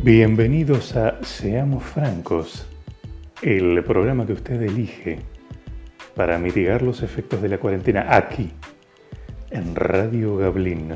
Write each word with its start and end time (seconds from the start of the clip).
Bienvenidos 0.00 0.94
a 0.94 1.18
Seamos 1.24 1.82
Francos, 1.82 2.64
el 3.42 3.82
programa 3.82 4.24
que 4.24 4.32
usted 4.32 4.62
elige 4.62 5.18
para 6.14 6.38
mitigar 6.38 6.82
los 6.82 7.02
efectos 7.02 7.42
de 7.42 7.48
la 7.48 7.58
cuarentena 7.58 8.06
aquí, 8.16 8.52
en 9.50 9.74
Radio 9.74 10.36
Gablin. 10.36 10.94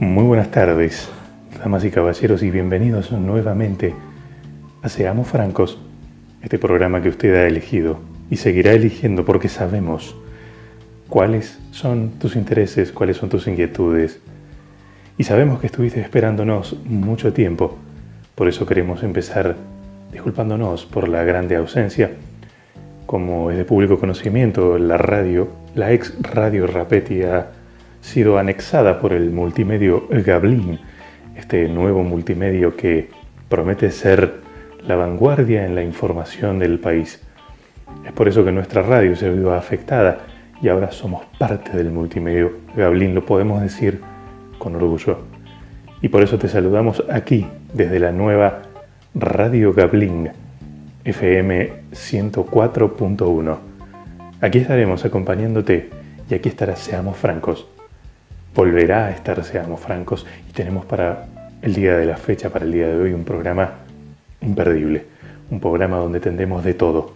Muy 0.00 0.24
buenas 0.24 0.50
tardes, 0.50 1.08
damas 1.60 1.84
y 1.84 1.92
caballeros, 1.92 2.42
y 2.42 2.50
bienvenidos 2.50 3.12
nuevamente 3.12 3.94
a 4.82 4.88
Seamos 4.88 5.28
Francos, 5.28 5.78
este 6.42 6.58
programa 6.58 7.00
que 7.00 7.10
usted 7.10 7.36
ha 7.36 7.46
elegido 7.46 8.00
y 8.30 8.36
seguirá 8.36 8.72
eligiendo 8.72 9.24
porque 9.24 9.48
sabemos 9.48 10.16
cuáles 11.14 11.60
son 11.70 12.18
tus 12.18 12.34
intereses, 12.34 12.90
cuáles 12.90 13.18
son 13.18 13.28
tus 13.28 13.46
inquietudes. 13.46 14.18
Y 15.16 15.22
sabemos 15.22 15.60
que 15.60 15.68
estuviste 15.68 16.00
esperándonos 16.00 16.76
mucho 16.86 17.32
tiempo, 17.32 17.78
por 18.34 18.48
eso 18.48 18.66
queremos 18.66 19.04
empezar 19.04 19.54
disculpándonos 20.10 20.86
por 20.86 21.06
la 21.06 21.22
grande 21.22 21.54
ausencia. 21.54 22.10
Como 23.06 23.52
es 23.52 23.56
de 23.56 23.64
público 23.64 24.00
conocimiento, 24.00 24.76
la 24.76 24.96
radio, 24.96 25.50
la 25.76 25.92
ex 25.92 26.20
radio 26.20 26.66
Rapetti 26.66 27.22
ha 27.22 27.46
sido 28.00 28.36
anexada 28.36 28.98
por 28.98 29.12
el 29.12 29.30
multimedio 29.30 30.08
Gablin, 30.10 30.80
este 31.36 31.68
nuevo 31.68 32.02
multimedio 32.02 32.76
que 32.76 33.08
promete 33.48 33.92
ser 33.92 34.40
la 34.84 34.96
vanguardia 34.96 35.64
en 35.64 35.76
la 35.76 35.84
información 35.84 36.58
del 36.58 36.80
país. 36.80 37.22
Es 38.04 38.10
por 38.10 38.26
eso 38.26 38.44
que 38.44 38.50
nuestra 38.50 38.82
radio 38.82 39.14
se 39.14 39.30
vio 39.30 39.54
afectada 39.54 40.33
y 40.64 40.68
ahora 40.70 40.90
somos 40.92 41.26
parte 41.36 41.76
del 41.76 41.90
multimedio 41.90 42.52
Gablin, 42.74 43.14
lo 43.14 43.26
podemos 43.26 43.60
decir 43.60 44.00
con 44.56 44.74
orgullo. 44.74 45.18
Y 46.00 46.08
por 46.08 46.22
eso 46.22 46.38
te 46.38 46.48
saludamos 46.48 47.04
aquí, 47.10 47.46
desde 47.74 48.00
la 48.00 48.12
nueva 48.12 48.62
Radio 49.14 49.74
Gablin, 49.74 50.30
FM 51.04 51.70
104.1. 51.92 53.58
Aquí 54.40 54.56
estaremos 54.56 55.04
acompañándote 55.04 55.90
y 56.30 56.34
aquí 56.34 56.48
estará 56.48 56.76
Seamos 56.76 57.18
Francos. 57.18 57.66
Volverá 58.54 59.08
a 59.08 59.10
estar 59.10 59.44
Seamos 59.44 59.80
Francos 59.80 60.24
y 60.48 60.52
tenemos 60.54 60.86
para 60.86 61.26
el 61.60 61.74
día 61.74 61.98
de 61.98 62.06
la 62.06 62.16
fecha, 62.16 62.48
para 62.48 62.64
el 62.64 62.72
día 62.72 62.88
de 62.88 62.96
hoy, 62.96 63.12
un 63.12 63.24
programa 63.24 63.80
imperdible. 64.40 65.04
Un 65.50 65.60
programa 65.60 65.98
donde 65.98 66.20
tendremos 66.20 66.64
de 66.64 66.72
todo, 66.72 67.12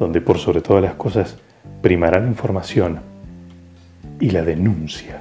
donde 0.00 0.20
por 0.20 0.38
sobre 0.38 0.62
todas 0.62 0.82
las 0.82 0.94
cosas 0.94 1.38
primará 1.82 2.20
la 2.20 2.28
información 2.28 3.00
y 4.20 4.30
la 4.30 4.42
denuncia, 4.42 5.20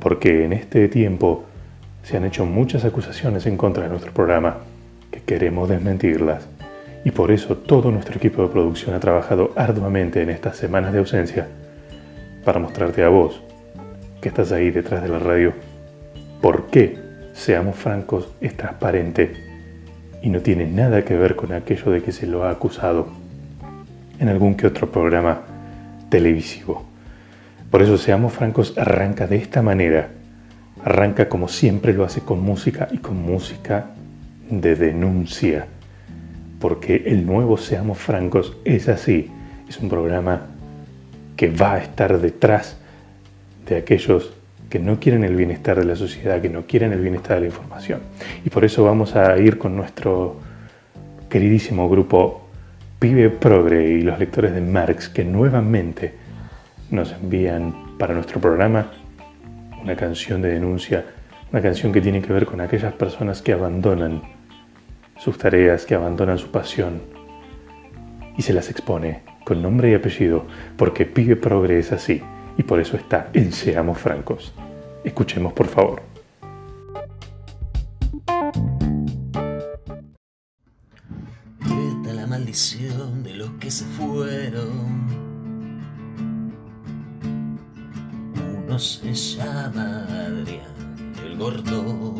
porque 0.00 0.44
en 0.44 0.52
este 0.52 0.88
tiempo 0.88 1.44
se 2.04 2.16
han 2.16 2.24
hecho 2.24 2.46
muchas 2.46 2.84
acusaciones 2.84 3.44
en 3.46 3.56
contra 3.56 3.82
de 3.82 3.90
nuestro 3.90 4.12
programa 4.12 4.58
que 5.10 5.20
queremos 5.20 5.68
desmentirlas. 5.68 6.46
Y 7.04 7.10
por 7.10 7.30
eso 7.30 7.56
todo 7.56 7.90
nuestro 7.90 8.16
equipo 8.16 8.42
de 8.42 8.48
producción 8.48 8.94
ha 8.94 9.00
trabajado 9.00 9.52
arduamente 9.56 10.22
en 10.22 10.30
estas 10.30 10.56
semanas 10.56 10.92
de 10.92 11.00
ausencia 11.00 11.48
para 12.44 12.60
mostrarte 12.60 13.02
a 13.02 13.08
vos, 13.08 13.42
que 14.20 14.28
estás 14.28 14.52
ahí 14.52 14.70
detrás 14.70 15.02
de 15.02 15.08
la 15.08 15.18
radio, 15.18 15.52
por 16.40 16.66
qué, 16.66 16.98
seamos 17.32 17.76
francos, 17.76 18.28
es 18.40 18.56
transparente 18.56 19.32
y 20.22 20.28
no 20.28 20.40
tiene 20.40 20.66
nada 20.66 21.04
que 21.04 21.16
ver 21.16 21.36
con 21.36 21.52
aquello 21.52 21.90
de 21.90 22.02
que 22.02 22.12
se 22.12 22.26
lo 22.26 22.44
ha 22.44 22.50
acusado 22.50 23.08
en 24.18 24.28
algún 24.28 24.54
que 24.54 24.66
otro 24.66 24.90
programa 24.90 25.49
televisivo. 26.10 26.84
Por 27.70 27.82
eso, 27.82 27.96
seamos 27.96 28.32
francos, 28.32 28.76
arranca 28.76 29.26
de 29.26 29.36
esta 29.36 29.62
manera. 29.62 30.10
Arranca 30.84 31.28
como 31.28 31.48
siempre 31.48 31.92
lo 31.92 32.04
hace 32.04 32.20
con 32.20 32.42
música 32.42 32.88
y 32.90 32.98
con 32.98 33.22
música 33.22 33.90
de 34.50 34.74
denuncia. 34.74 35.66
Porque 36.58 37.04
el 37.06 37.24
nuevo 37.24 37.56
Seamos 37.56 37.98
francos 37.98 38.56
es 38.64 38.88
así. 38.88 39.30
Es 39.68 39.78
un 39.78 39.88
programa 39.88 40.48
que 41.36 41.48
va 41.48 41.74
a 41.74 41.78
estar 41.78 42.20
detrás 42.20 42.76
de 43.66 43.76
aquellos 43.76 44.32
que 44.68 44.78
no 44.78 45.00
quieren 45.00 45.24
el 45.24 45.36
bienestar 45.36 45.78
de 45.78 45.84
la 45.84 45.96
sociedad, 45.96 46.40
que 46.40 46.48
no 46.48 46.66
quieren 46.66 46.92
el 46.92 47.00
bienestar 47.00 47.36
de 47.36 47.40
la 47.42 47.46
información. 47.46 48.00
Y 48.44 48.50
por 48.50 48.64
eso 48.64 48.84
vamos 48.84 49.16
a 49.16 49.36
ir 49.38 49.58
con 49.58 49.76
nuestro 49.76 50.36
queridísimo 51.28 51.88
grupo 51.88 52.49
Pibe 53.00 53.30
Progre 53.30 53.88
y 53.88 54.02
los 54.02 54.18
lectores 54.18 54.52
de 54.52 54.60
Marx, 54.60 55.08
que 55.08 55.24
nuevamente 55.24 56.12
nos 56.90 57.12
envían 57.12 57.96
para 57.96 58.12
nuestro 58.12 58.42
programa 58.42 58.90
una 59.82 59.96
canción 59.96 60.42
de 60.42 60.50
denuncia, 60.50 61.06
una 61.50 61.62
canción 61.62 61.92
que 61.92 62.02
tiene 62.02 62.20
que 62.20 62.30
ver 62.30 62.44
con 62.44 62.60
aquellas 62.60 62.92
personas 62.92 63.40
que 63.40 63.54
abandonan 63.54 64.20
sus 65.18 65.38
tareas, 65.38 65.86
que 65.86 65.94
abandonan 65.94 66.36
su 66.36 66.50
pasión 66.50 67.00
y 68.36 68.42
se 68.42 68.52
las 68.52 68.68
expone 68.68 69.22
con 69.44 69.62
nombre 69.62 69.90
y 69.90 69.94
apellido, 69.94 70.44
porque 70.76 71.06
Pibe 71.06 71.36
Progre 71.36 71.78
es 71.78 71.92
así 71.92 72.20
y 72.58 72.64
por 72.64 72.80
eso 72.80 72.98
está 72.98 73.30
en 73.32 73.50
Seamos 73.52 73.96
Francos. 73.96 74.52
Escuchemos 75.04 75.54
por 75.54 75.68
favor. 75.68 76.09
De 82.50 83.34
los 83.34 83.48
que 83.60 83.70
se 83.70 83.84
fueron. 83.84 85.06
Uno 88.34 88.76
se 88.76 89.14
llama 89.14 90.04
Adrián, 90.08 91.14
el 91.24 91.36
gordo. 91.38 92.16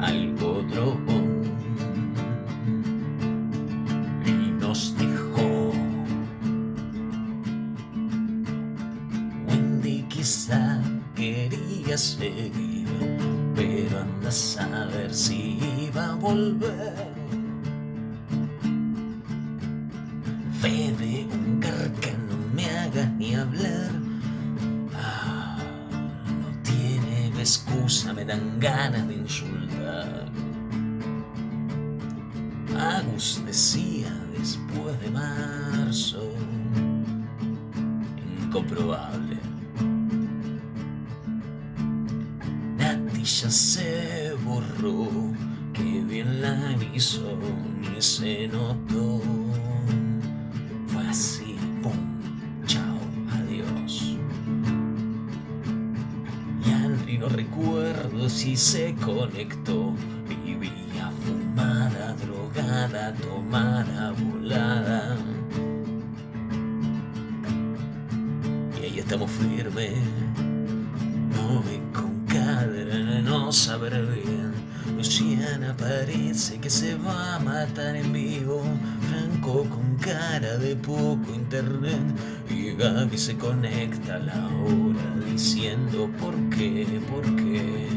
Algo 0.00 0.58
otro 0.58 0.98
y 4.26 4.50
nos 4.60 4.94
dejó. 4.98 5.72
Wendy 9.48 10.02
quizá 10.10 10.82
quería 11.14 11.96
seguir, 11.96 12.86
pero 13.54 14.00
anda 14.00 14.28
a 14.28 14.30
saber 14.30 15.14
si 15.14 15.58
iba 15.88 16.10
a 16.10 16.14
volver. 16.16 17.11
Decía 33.52 34.10
después 34.38 34.98
de 35.02 35.10
marzo, 35.10 36.22
incomprobable. 38.46 39.36
Nati 42.78 43.22
ya 43.22 43.50
se 43.50 44.32
borró, 44.42 45.06
que 45.74 45.82
bien 45.82 46.40
la 46.40 46.78
hizo, 46.94 47.36
ni 47.78 48.00
se 48.00 48.48
notó. 48.48 49.20
Fue 50.86 51.06
así, 51.06 51.54
pum, 51.82 51.92
chao, 52.64 53.00
adiós. 53.32 54.16
Y 56.64 56.70
Andri 56.70 57.18
no 57.18 57.28
recuerdo 57.28 58.30
si 58.30 58.56
se 58.56 58.94
conectó. 58.94 59.81
Saber 73.52 74.06
bien. 74.06 74.52
Luciana 74.96 75.76
parece 75.76 76.58
que 76.58 76.70
se 76.70 76.94
va 76.94 77.36
a 77.36 77.38
matar 77.38 77.96
en 77.96 78.12
vivo. 78.12 78.62
Franco 79.08 79.64
con 79.68 79.96
cara 79.96 80.56
de 80.58 80.74
poco 80.76 81.32
internet. 81.34 82.00
Y 82.48 82.72
Gaby 82.74 83.18
se 83.18 83.36
conecta 83.36 84.16
a 84.16 84.18
la 84.18 84.48
hora 84.48 85.26
diciendo 85.30 86.10
por 86.20 86.34
qué, 86.50 87.00
por 87.10 87.24
qué. 87.36 87.88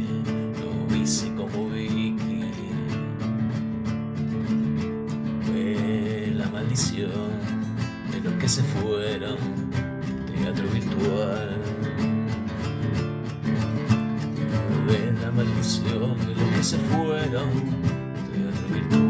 Lo 0.59 0.95
hice 0.95 1.33
como 1.35 1.69
Vicky. 1.69 2.43
Fue 5.45 6.33
la 6.35 6.49
maldición 6.49 7.11
de 8.11 8.19
los 8.21 8.33
que 8.33 8.49
se 8.49 8.63
fueron. 8.63 9.37
Teatro 10.35 10.67
virtual. 10.69 11.74
virtual. 18.69 19.05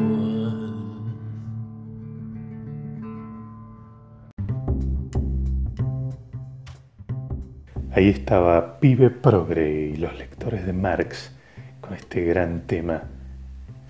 Ahí 7.92 8.10
estaba 8.10 8.80
Pibe 8.80 9.10
Progre 9.10 9.92
y 9.94 9.96
los 9.96 10.18
lectores 10.18 10.66
de 10.66 10.74
Marx 10.74 11.34
con 11.80 11.94
este 11.94 12.26
gran 12.26 12.68
tema, 12.68 13.04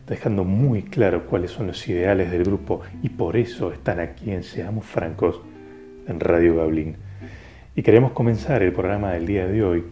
dejando 0.07 0.43
muy 0.43 0.83
claro 0.83 1.25
cuáles 1.25 1.51
son 1.51 1.67
los 1.67 1.87
ideales 1.87 2.29
del 2.29 2.43
grupo 2.43 2.81
y 3.01 3.09
por 3.09 3.35
eso 3.35 3.71
están 3.71 3.99
aquí 3.99 4.31
en 4.31 4.43
Seamos 4.43 4.85
Francos 4.85 5.41
en 6.07 6.19
Radio 6.19 6.57
Gablín. 6.57 6.97
Y 7.75 7.81
queremos 7.81 8.11
comenzar 8.11 8.61
el 8.61 8.73
programa 8.73 9.11
del 9.13 9.25
día 9.25 9.47
de 9.47 9.63
hoy 9.63 9.83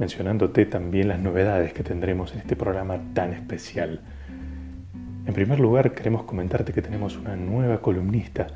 mencionándote 0.00 0.64
también 0.64 1.08
las 1.08 1.20
novedades 1.20 1.74
que 1.74 1.82
tendremos 1.82 2.32
en 2.32 2.38
este 2.38 2.56
programa 2.56 2.98
tan 3.12 3.34
especial. 3.34 4.00
En 5.26 5.34
primer 5.34 5.60
lugar, 5.60 5.92
queremos 5.92 6.22
comentarte 6.22 6.72
que 6.72 6.80
tenemos 6.80 7.18
una 7.18 7.36
nueva 7.36 7.82
columnista 7.82 8.46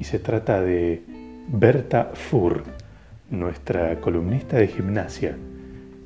y 0.00 0.04
se 0.04 0.18
trata 0.18 0.60
de 0.60 1.04
Berta 1.46 2.10
Fur, 2.14 2.64
nuestra 3.30 4.00
columnista 4.00 4.56
de 4.56 4.66
gimnasia, 4.66 5.36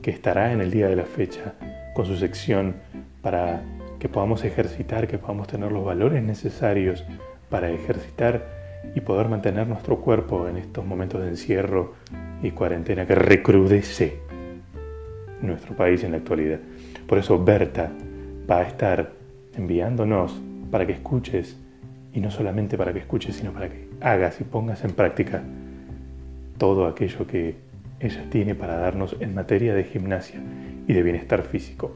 que 0.02 0.10
estará 0.10 0.52
en 0.52 0.60
el 0.60 0.70
día 0.70 0.88
de 0.88 0.96
la 0.96 1.06
fecha 1.06 1.54
con 1.94 2.04
su 2.04 2.14
sección 2.14 2.76
para 3.22 3.62
que 3.98 4.10
podamos 4.10 4.44
ejercitar, 4.44 5.08
que 5.08 5.16
podamos 5.16 5.48
tener 5.48 5.72
los 5.72 5.86
valores 5.86 6.22
necesarios 6.22 7.02
para 7.48 7.70
ejercitar 7.70 8.44
y 8.94 9.00
poder 9.00 9.28
mantener 9.28 9.66
nuestro 9.66 10.02
cuerpo 10.02 10.46
en 10.48 10.58
estos 10.58 10.84
momentos 10.84 11.22
de 11.22 11.28
encierro 11.28 11.94
y 12.42 12.50
cuarentena 12.50 13.06
que 13.06 13.14
recrudece 13.14 14.25
nuestro 15.40 15.76
país 15.76 16.02
en 16.04 16.12
la 16.12 16.18
actualidad. 16.18 16.60
Por 17.06 17.18
eso 17.18 17.42
Berta 17.42 17.90
va 18.50 18.58
a 18.58 18.62
estar 18.62 19.12
enviándonos 19.56 20.40
para 20.70 20.86
que 20.86 20.92
escuches, 20.92 21.56
y 22.12 22.20
no 22.20 22.30
solamente 22.30 22.78
para 22.78 22.92
que 22.92 23.00
escuches, 23.00 23.36
sino 23.36 23.52
para 23.52 23.68
que 23.68 23.88
hagas 24.00 24.40
y 24.40 24.44
pongas 24.44 24.84
en 24.84 24.92
práctica 24.92 25.42
todo 26.58 26.86
aquello 26.86 27.26
que 27.26 27.56
ella 28.00 28.24
tiene 28.30 28.54
para 28.54 28.76
darnos 28.76 29.16
en 29.20 29.34
materia 29.34 29.74
de 29.74 29.84
gimnasia 29.84 30.40
y 30.86 30.92
de 30.92 31.02
bienestar 31.02 31.42
físico. 31.42 31.94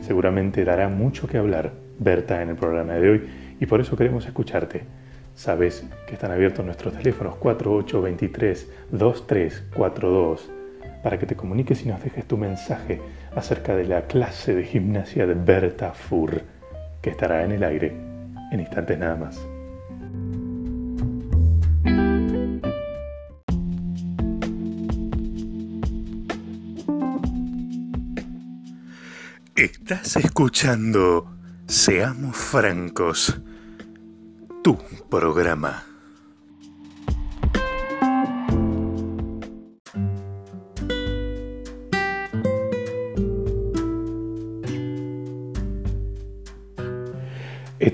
Seguramente 0.00 0.64
dará 0.64 0.88
mucho 0.88 1.26
que 1.26 1.38
hablar 1.38 1.72
Berta 1.98 2.42
en 2.42 2.50
el 2.50 2.56
programa 2.56 2.94
de 2.94 3.10
hoy 3.10 3.22
y 3.60 3.66
por 3.66 3.80
eso 3.80 3.96
queremos 3.96 4.26
escucharte. 4.26 4.82
Sabes 5.34 5.86
que 6.06 6.14
están 6.14 6.32
abiertos 6.32 6.64
nuestros 6.64 6.94
teléfonos 6.94 7.36
4823 7.36 8.70
2342 8.90 10.59
para 11.02 11.18
que 11.18 11.26
te 11.26 11.36
comuniques 11.36 11.84
y 11.84 11.88
nos 11.88 12.02
dejes 12.02 12.26
tu 12.26 12.36
mensaje 12.36 13.00
acerca 13.34 13.74
de 13.74 13.84
la 13.84 14.02
clase 14.02 14.54
de 14.54 14.64
gimnasia 14.64 15.26
de 15.26 15.34
Berta 15.34 15.92
Fur, 15.92 16.42
que 17.00 17.10
estará 17.10 17.44
en 17.44 17.52
el 17.52 17.64
aire 17.64 17.92
en 18.52 18.60
instantes 18.60 18.98
nada 18.98 19.16
más. 19.16 19.40
Estás 29.54 30.16
escuchando 30.16 31.36
Seamos 31.66 32.36
Francos, 32.36 33.40
tu 34.62 34.78
programa. 35.10 35.89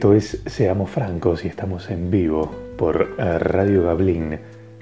Esto 0.07 0.15
es 0.15 0.41
Seamos 0.47 0.89
Francos 0.89 1.45
y 1.45 1.49
estamos 1.49 1.91
en 1.91 2.13
vivo 2.13 2.55
por 2.79 3.17
eh, 3.19 3.41
Radio 3.41 3.83
Gablín 3.83 4.39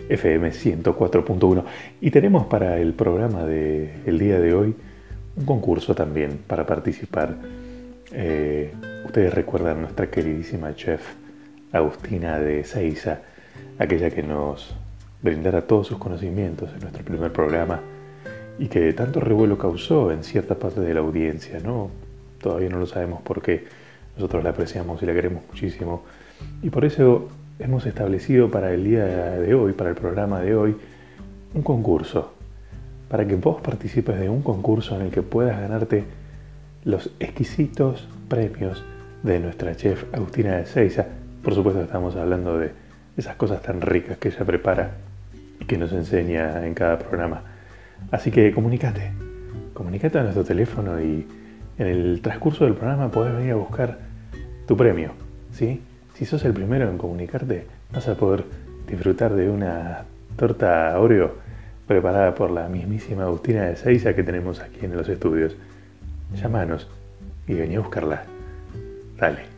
FM 0.06 0.50
104.1 0.50 1.64
y 2.02 2.10
tenemos 2.10 2.44
para 2.44 2.76
el 2.76 2.92
programa 2.92 3.46
del 3.46 4.18
día 4.18 4.38
de 4.38 4.52
hoy 4.52 4.76
un 5.36 5.46
concurso 5.46 5.94
también 5.94 6.40
para 6.46 6.66
participar. 6.66 7.36
Eh, 8.12 8.74
ustedes 9.06 9.32
recuerdan 9.32 9.80
nuestra 9.80 10.10
queridísima 10.10 10.74
chef 10.74 11.00
Agustina 11.72 12.38
de 12.38 12.62
Seiza, 12.64 13.20
aquella 13.78 14.10
que 14.10 14.22
nos 14.22 14.76
brindara 15.22 15.62
todos 15.62 15.86
sus 15.86 15.96
conocimientos 15.96 16.68
en 16.74 16.80
nuestro 16.80 17.02
primer 17.02 17.32
programa 17.32 17.80
y 18.58 18.66
que 18.68 18.92
tanto 18.92 19.20
revuelo 19.20 19.56
causó 19.56 20.12
en 20.12 20.22
cierta 20.22 20.56
parte 20.56 20.82
de 20.82 20.92
la 20.92 21.00
audiencia, 21.00 21.60
¿no? 21.60 21.88
Todavía 22.42 22.68
no 22.68 22.78
lo 22.78 22.84
sabemos 22.84 23.22
por 23.22 23.40
qué 23.40 23.83
nosotros 24.16 24.44
la 24.44 24.50
apreciamos 24.50 25.02
y 25.02 25.06
la 25.06 25.12
queremos 25.12 25.42
muchísimo. 25.48 26.04
Y 26.62 26.70
por 26.70 26.84
eso 26.84 27.28
hemos 27.58 27.86
establecido 27.86 28.50
para 28.50 28.72
el 28.72 28.84
día 28.84 29.04
de 29.04 29.54
hoy, 29.54 29.72
para 29.72 29.90
el 29.90 29.96
programa 29.96 30.40
de 30.40 30.54
hoy, 30.54 30.76
un 31.54 31.62
concurso. 31.62 32.32
Para 33.08 33.26
que 33.26 33.36
vos 33.36 33.60
participes 33.60 34.18
de 34.18 34.28
un 34.28 34.42
concurso 34.42 34.96
en 34.96 35.02
el 35.02 35.10
que 35.10 35.22
puedas 35.22 35.60
ganarte 35.60 36.04
los 36.84 37.10
exquisitos 37.20 38.08
premios 38.28 38.84
de 39.22 39.40
nuestra 39.40 39.74
chef 39.76 40.04
Agustina 40.12 40.56
de 40.56 40.66
Seiza. 40.66 41.06
Por 41.42 41.54
supuesto 41.54 41.82
estamos 41.82 42.16
hablando 42.16 42.58
de 42.58 42.72
esas 43.16 43.36
cosas 43.36 43.62
tan 43.62 43.80
ricas 43.80 44.18
que 44.18 44.28
ella 44.28 44.44
prepara 44.44 44.90
y 45.60 45.64
que 45.64 45.78
nos 45.78 45.92
enseña 45.92 46.66
en 46.66 46.74
cada 46.74 46.98
programa. 46.98 47.42
Así 48.10 48.30
que 48.30 48.52
comunícate, 48.52 49.12
comunícate 49.72 50.18
a 50.18 50.22
nuestro 50.22 50.44
teléfono 50.44 51.00
y 51.00 51.26
en 51.78 51.86
el 51.86 52.20
transcurso 52.22 52.64
del 52.64 52.74
programa 52.74 53.10
podés 53.10 53.34
venir 53.34 53.52
a 53.52 53.56
buscar 53.56 53.98
tu 54.66 54.76
premio. 54.76 55.12
¿sí? 55.52 55.80
Si 56.14 56.24
sos 56.24 56.44
el 56.44 56.52
primero 56.52 56.88
en 56.88 56.98
comunicarte, 56.98 57.66
vas 57.92 58.08
a 58.08 58.14
poder 58.14 58.44
disfrutar 58.88 59.34
de 59.34 59.50
una 59.50 60.04
torta 60.36 60.98
Oreo 60.98 61.34
preparada 61.86 62.34
por 62.34 62.50
la 62.50 62.68
mismísima 62.68 63.24
Agustina 63.24 63.62
de 63.62 63.76
Seiza 63.76 64.14
que 64.14 64.22
tenemos 64.22 64.60
aquí 64.60 64.84
en 64.84 64.96
los 64.96 65.08
estudios. 65.08 65.56
Llámanos 66.34 66.88
y 67.46 67.54
vení 67.54 67.76
a 67.76 67.80
buscarla. 67.80 68.24
Dale. 69.18 69.53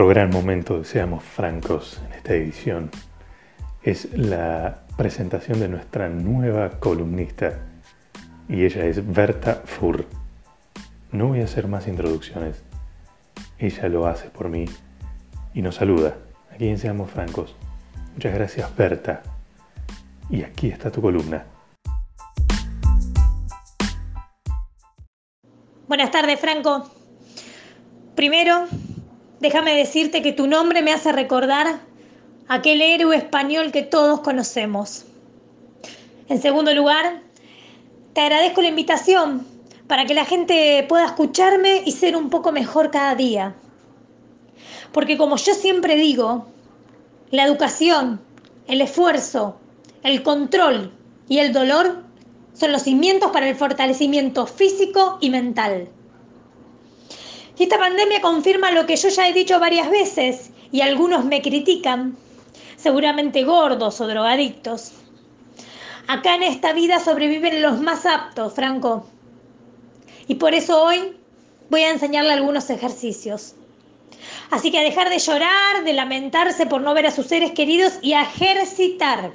Otro 0.00 0.08
gran 0.08 0.30
momento, 0.30 0.82
seamos 0.82 1.22
francos, 1.22 2.00
en 2.06 2.14
esta 2.14 2.32
edición 2.32 2.90
es 3.82 4.08
la 4.14 4.86
presentación 4.96 5.60
de 5.60 5.68
nuestra 5.68 6.08
nueva 6.08 6.70
columnista 6.80 7.58
y 8.48 8.64
ella 8.64 8.86
es 8.86 9.12
Berta 9.12 9.60
Fur. 9.66 10.06
No 11.12 11.26
voy 11.26 11.42
a 11.42 11.44
hacer 11.44 11.68
más 11.68 11.86
introducciones, 11.86 12.62
ella 13.58 13.90
lo 13.90 14.06
hace 14.06 14.30
por 14.30 14.48
mí 14.48 14.64
y 15.52 15.60
nos 15.60 15.74
saluda. 15.74 16.16
Aquí 16.50 16.66
en 16.68 16.78
Seamos 16.78 17.10
Francos. 17.10 17.54
Muchas 18.14 18.32
gracias 18.32 18.74
Berta. 18.74 19.22
Y 20.30 20.44
aquí 20.44 20.68
está 20.68 20.90
tu 20.90 21.02
columna. 21.02 21.44
Buenas 25.86 26.10
tardes 26.10 26.40
Franco. 26.40 26.90
Primero, 28.14 28.66
déjame 29.40 29.74
decirte 29.74 30.22
que 30.22 30.32
tu 30.32 30.46
nombre 30.46 30.82
me 30.82 30.92
hace 30.92 31.12
recordar 31.12 31.80
aquel 32.48 32.82
héroe 32.82 33.16
español 33.16 33.72
que 33.72 33.82
todos 33.82 34.20
conocemos. 34.20 35.06
En 36.28 36.40
segundo 36.40 36.72
lugar, 36.74 37.22
te 38.12 38.20
agradezco 38.20 38.62
la 38.62 38.68
invitación 38.68 39.46
para 39.86 40.06
que 40.06 40.14
la 40.14 40.24
gente 40.24 40.84
pueda 40.88 41.06
escucharme 41.06 41.82
y 41.84 41.92
ser 41.92 42.16
un 42.16 42.30
poco 42.30 42.52
mejor 42.52 42.90
cada 42.90 43.14
día. 43.14 43.54
Porque 44.92 45.16
como 45.16 45.36
yo 45.36 45.54
siempre 45.54 45.96
digo, 45.96 46.46
la 47.30 47.44
educación, 47.44 48.20
el 48.68 48.80
esfuerzo, 48.80 49.56
el 50.02 50.22
control 50.22 50.92
y 51.28 51.38
el 51.38 51.52
dolor 51.52 52.04
son 52.54 52.72
los 52.72 52.82
cimientos 52.82 53.30
para 53.30 53.48
el 53.48 53.56
fortalecimiento 53.56 54.46
físico 54.46 55.18
y 55.20 55.30
mental. 55.30 55.88
Esta 57.60 57.78
pandemia 57.78 58.22
confirma 58.22 58.70
lo 58.70 58.86
que 58.86 58.96
yo 58.96 59.10
ya 59.10 59.28
he 59.28 59.34
dicho 59.34 59.60
varias 59.60 59.90
veces 59.90 60.50
y 60.72 60.80
algunos 60.80 61.26
me 61.26 61.42
critican, 61.42 62.16
seguramente 62.76 63.44
gordos 63.44 64.00
o 64.00 64.06
drogadictos. 64.08 64.92
Acá 66.08 66.36
en 66.36 66.42
esta 66.42 66.72
vida 66.72 66.98
sobreviven 66.98 67.60
los 67.60 67.78
más 67.80 68.06
aptos, 68.06 68.54
Franco. 68.54 69.06
Y 70.26 70.36
por 70.36 70.54
eso 70.54 70.82
hoy 70.82 71.14
voy 71.68 71.82
a 71.82 71.90
enseñarle 71.90 72.32
algunos 72.32 72.70
ejercicios. 72.70 73.54
Así 74.50 74.70
que 74.70 74.78
a 74.78 74.82
dejar 74.82 75.10
de 75.10 75.18
llorar, 75.18 75.84
de 75.84 75.92
lamentarse 75.92 76.64
por 76.64 76.80
no 76.80 76.94
ver 76.94 77.06
a 77.06 77.10
sus 77.10 77.26
seres 77.26 77.52
queridos 77.52 77.98
y 78.00 78.14
a 78.14 78.22
ejercitar. 78.22 79.32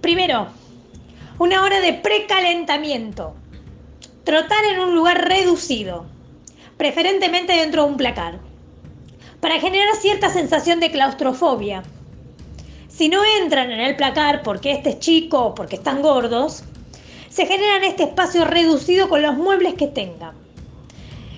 Primero, 0.00 0.48
una 1.38 1.62
hora 1.62 1.80
de 1.80 1.92
precalentamiento. 1.92 3.34
Trotar 4.24 4.64
en 4.64 4.80
un 4.80 4.94
lugar 4.94 5.28
reducido, 5.28 6.06
preferentemente 6.76 7.52
dentro 7.52 7.84
de 7.84 7.90
un 7.90 7.96
placar, 7.96 8.40
para 9.40 9.60
generar 9.60 9.94
cierta 9.94 10.30
sensación 10.30 10.80
de 10.80 10.90
claustrofobia. 10.90 11.84
Si 12.88 13.08
no 13.08 13.22
entran 13.40 13.70
en 13.70 13.78
el 13.78 13.94
placar 13.94 14.42
porque 14.42 14.72
este 14.72 14.90
es 14.90 14.98
chico 14.98 15.38
o 15.46 15.54
porque 15.54 15.76
están 15.76 16.02
gordos, 16.02 16.64
se 17.28 17.46
generan 17.46 17.84
este 17.84 18.02
espacio 18.02 18.44
reducido 18.44 19.08
con 19.08 19.22
los 19.22 19.36
muebles 19.36 19.74
que 19.74 19.86
tengan. 19.86 20.34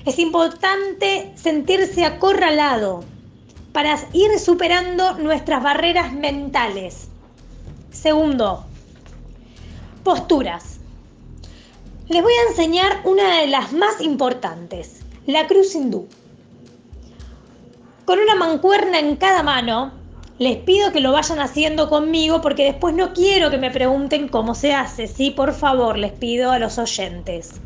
Es 0.06 0.18
importante 0.18 1.30
sentirse 1.34 2.06
acorralado 2.06 3.04
para 3.72 3.98
ir 4.14 4.38
superando 4.38 5.18
nuestras 5.18 5.62
barreras 5.62 6.14
mentales. 6.14 7.08
Segundo, 7.90 8.64
posturas. 10.02 10.78
Les 12.08 12.22
voy 12.22 12.32
a 12.32 12.50
enseñar 12.50 13.00
una 13.04 13.40
de 13.40 13.46
las 13.46 13.72
más 13.72 14.00
importantes, 14.00 15.00
la 15.26 15.46
cruz 15.46 15.74
hindú. 15.74 16.08
Con 18.04 18.18
una 18.18 18.34
mancuerna 18.34 18.98
en 18.98 19.16
cada 19.16 19.42
mano, 19.42 19.92
les 20.38 20.56
pido 20.56 20.90
que 20.90 21.00
lo 21.00 21.12
vayan 21.12 21.38
haciendo 21.38 21.88
conmigo 21.88 22.40
porque 22.40 22.64
después 22.64 22.94
no 22.94 23.12
quiero 23.12 23.50
que 23.50 23.58
me 23.58 23.70
pregunten 23.70 24.26
cómo 24.28 24.54
se 24.54 24.74
hace. 24.74 25.06
Sí, 25.06 25.30
por 25.30 25.52
favor, 25.52 25.98
les 25.98 26.12
pido 26.12 26.50
a 26.50 26.58
los 26.58 26.78
oyentes. 26.78 27.60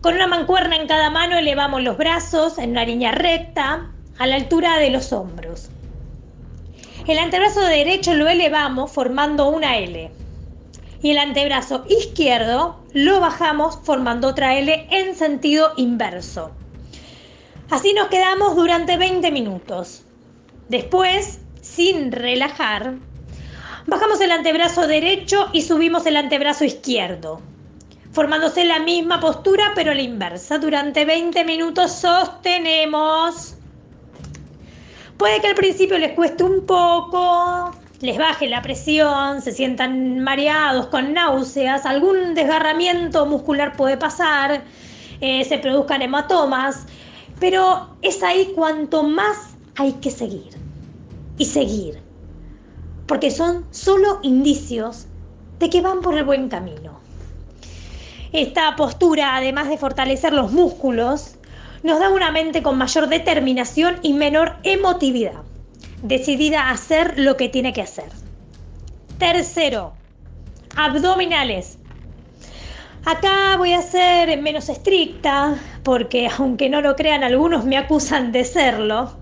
Con 0.00 0.14
una 0.14 0.28
mancuerna 0.28 0.76
en 0.76 0.86
cada 0.86 1.10
mano 1.10 1.36
elevamos 1.36 1.82
los 1.82 1.98
brazos 1.98 2.58
en 2.58 2.70
una 2.70 2.84
línea 2.84 3.10
recta 3.10 3.90
a 4.18 4.26
la 4.26 4.36
altura 4.36 4.78
de 4.78 4.90
los 4.90 5.12
hombros. 5.12 5.68
El 7.08 7.18
antebrazo 7.18 7.60
derecho 7.62 8.14
lo 8.14 8.28
elevamos 8.28 8.92
formando 8.92 9.48
una 9.48 9.78
L. 9.78 10.10
Y 11.02 11.10
el 11.10 11.18
antebrazo 11.18 11.84
izquierdo 11.88 12.80
lo 12.92 13.20
bajamos 13.20 13.78
formando 13.82 14.28
otra 14.28 14.56
L 14.58 14.88
en 14.90 15.14
sentido 15.14 15.72
inverso. 15.76 16.50
Así 17.70 17.92
nos 17.92 18.08
quedamos 18.08 18.56
durante 18.56 18.96
20 18.96 19.30
minutos. 19.30 20.02
Después 20.68 21.40
sin 21.60 22.12
relajar, 22.12 22.94
bajamos 23.86 24.20
el 24.20 24.30
antebrazo 24.30 24.86
derecho 24.86 25.48
y 25.52 25.62
subimos 25.62 26.06
el 26.06 26.16
antebrazo 26.16 26.64
izquierdo, 26.64 27.40
formándose 28.12 28.64
la 28.64 28.78
misma 28.78 29.20
postura 29.20 29.72
pero 29.74 29.94
la 29.94 30.02
inversa. 30.02 30.58
Durante 30.58 31.04
20 31.04 31.44
minutos 31.44 31.92
sostenemos. 31.92 33.54
Puede 35.18 35.40
que 35.40 35.48
al 35.48 35.54
principio 35.54 35.98
les 35.98 36.12
cueste 36.12 36.44
un 36.44 36.64
poco, 36.64 37.72
les 38.00 38.16
baje 38.16 38.48
la 38.48 38.62
presión, 38.62 39.42
se 39.42 39.52
sientan 39.52 40.20
mareados, 40.20 40.86
con 40.86 41.14
náuseas, 41.14 41.84
algún 41.84 42.34
desgarramiento 42.34 43.26
muscular 43.26 43.76
puede 43.76 43.96
pasar, 43.96 44.62
eh, 45.20 45.44
se 45.44 45.58
produzcan 45.58 46.02
hematomas, 46.02 46.86
pero 47.40 47.96
es 48.02 48.22
ahí 48.22 48.52
cuanto 48.54 49.02
más 49.02 49.56
hay 49.76 49.92
que 49.94 50.10
seguir 50.10 50.50
y 51.38 51.44
seguir, 51.44 52.00
porque 53.06 53.30
son 53.30 53.64
solo 53.70 54.20
indicios 54.22 55.06
de 55.58 55.68
que 55.68 55.80
van 55.80 56.00
por 56.00 56.16
el 56.16 56.24
buen 56.24 56.48
camino. 56.48 57.00
Esta 58.32 58.76
postura, 58.76 59.36
además 59.36 59.68
de 59.68 59.78
fortalecer 59.78 60.32
los 60.32 60.52
músculos, 60.52 61.34
nos 61.82 61.98
da 61.98 62.10
una 62.10 62.30
mente 62.30 62.62
con 62.62 62.76
mayor 62.76 63.08
determinación 63.08 63.96
y 64.02 64.12
menor 64.12 64.56
emotividad, 64.62 65.42
decidida 66.02 66.62
a 66.62 66.70
hacer 66.70 67.18
lo 67.18 67.36
que 67.36 67.48
tiene 67.48 67.72
que 67.72 67.82
hacer. 67.82 68.08
Tercero, 69.18 69.94
abdominales. 70.76 71.78
Acá 73.04 73.56
voy 73.56 73.72
a 73.72 73.82
ser 73.82 74.40
menos 74.42 74.68
estricta, 74.68 75.56
porque 75.82 76.28
aunque 76.38 76.68
no 76.68 76.80
lo 76.80 76.94
crean, 76.94 77.24
algunos 77.24 77.64
me 77.64 77.76
acusan 77.76 78.32
de 78.32 78.44
serlo. 78.44 79.16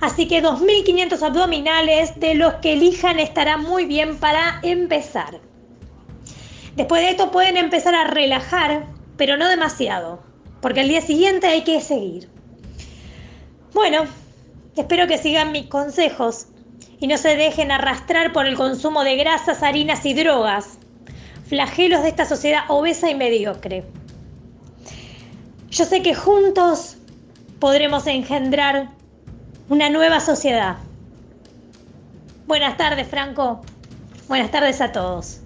Así 0.00 0.28
que 0.28 0.42
2.500 0.42 1.22
abdominales 1.22 2.20
de 2.20 2.34
los 2.34 2.54
que 2.54 2.74
elijan 2.74 3.18
estará 3.18 3.56
muy 3.56 3.86
bien 3.86 4.18
para 4.18 4.60
empezar. 4.62 5.40
Después 6.76 7.00
de 7.00 7.10
esto 7.10 7.30
pueden 7.30 7.56
empezar 7.56 7.94
a 7.94 8.04
relajar, 8.04 8.84
pero 9.16 9.38
no 9.38 9.48
demasiado, 9.48 10.22
porque 10.60 10.80
al 10.80 10.88
día 10.88 11.00
siguiente 11.00 11.46
hay 11.46 11.64
que 11.64 11.80
seguir. 11.80 12.28
Bueno, 13.72 14.04
espero 14.76 15.06
que 15.06 15.18
sigan 15.18 15.52
mis 15.52 15.66
consejos 15.66 16.46
y 16.98 17.06
no 17.06 17.18
se 17.18 17.36
dejen 17.36 17.70
arrastrar 17.70 18.32
por 18.32 18.46
el 18.46 18.56
consumo 18.56 19.04
de 19.04 19.16
grasas, 19.16 19.62
harinas 19.62 20.04
y 20.06 20.14
drogas, 20.14 20.78
flagelos 21.48 22.02
de 22.02 22.08
esta 22.08 22.24
sociedad 22.24 22.60
obesa 22.68 23.10
y 23.10 23.14
mediocre. 23.14 23.84
Yo 25.70 25.84
sé 25.84 26.02
que 26.02 26.14
juntos 26.14 26.96
podremos 27.58 28.06
engendrar 28.06 28.88
una 29.68 29.90
nueva 29.90 30.20
sociedad. 30.20 30.76
Buenas 32.46 32.76
tardes, 32.76 33.08
Franco. 33.08 33.60
Buenas 34.28 34.50
tardes 34.50 34.80
a 34.80 34.92
todos. 34.92 35.40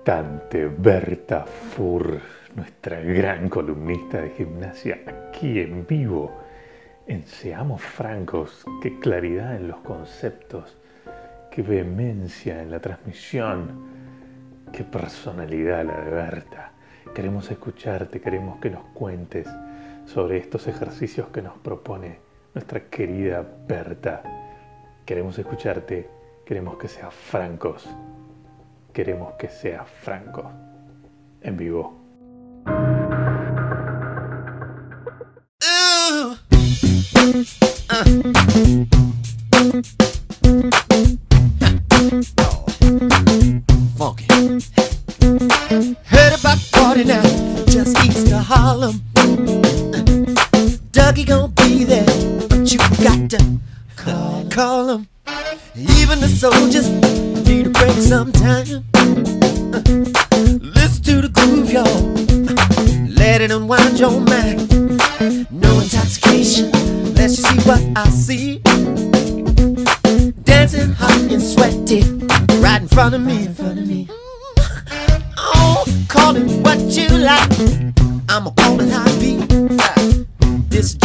Impactante 0.00 0.66
Berta 0.66 1.44
Fur, 1.44 2.18
nuestra 2.56 3.00
gran 3.00 3.50
columnista 3.50 4.22
de 4.22 4.30
gimnasia, 4.30 5.00
aquí 5.06 5.60
en 5.60 5.86
vivo. 5.86 6.40
En 7.06 7.26
Seamos 7.26 7.82
Francos, 7.82 8.64
qué 8.80 8.98
claridad 8.98 9.56
en 9.56 9.68
los 9.68 9.80
conceptos, 9.80 10.78
qué 11.50 11.60
vehemencia 11.60 12.62
en 12.62 12.70
la 12.70 12.80
transmisión 12.80 13.90
Qué 14.72 14.84
personalidad 14.84 15.84
la 15.84 16.00
de 16.00 16.10
Berta. 16.10 16.72
Queremos 17.14 17.50
escucharte, 17.50 18.22
queremos 18.22 18.58
que 18.58 18.70
nos 18.70 18.84
cuentes 18.94 19.48
sobre 20.06 20.38
estos 20.38 20.66
ejercicios 20.66 21.28
que 21.28 21.42
nos 21.42 21.58
propone 21.58 22.20
nuestra 22.54 22.88
querida 22.88 23.44
Berta. 23.68 24.22
Queremos 25.04 25.38
escucharte, 25.38 26.08
queremos 26.46 26.78
que 26.78 26.88
seas 26.88 27.12
francos, 27.12 27.86
queremos 28.92 29.34
que 29.34 29.48
seas 29.48 29.88
franco. 29.88 30.50
En 31.42 31.56
vivo. 31.56 31.99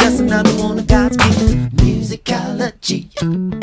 Just 0.06 0.20
another 0.20 0.52
one 0.62 0.78
of 0.78 0.86
God's 0.86 1.18
gifts. 1.18 1.54
Musicology. 1.82 3.55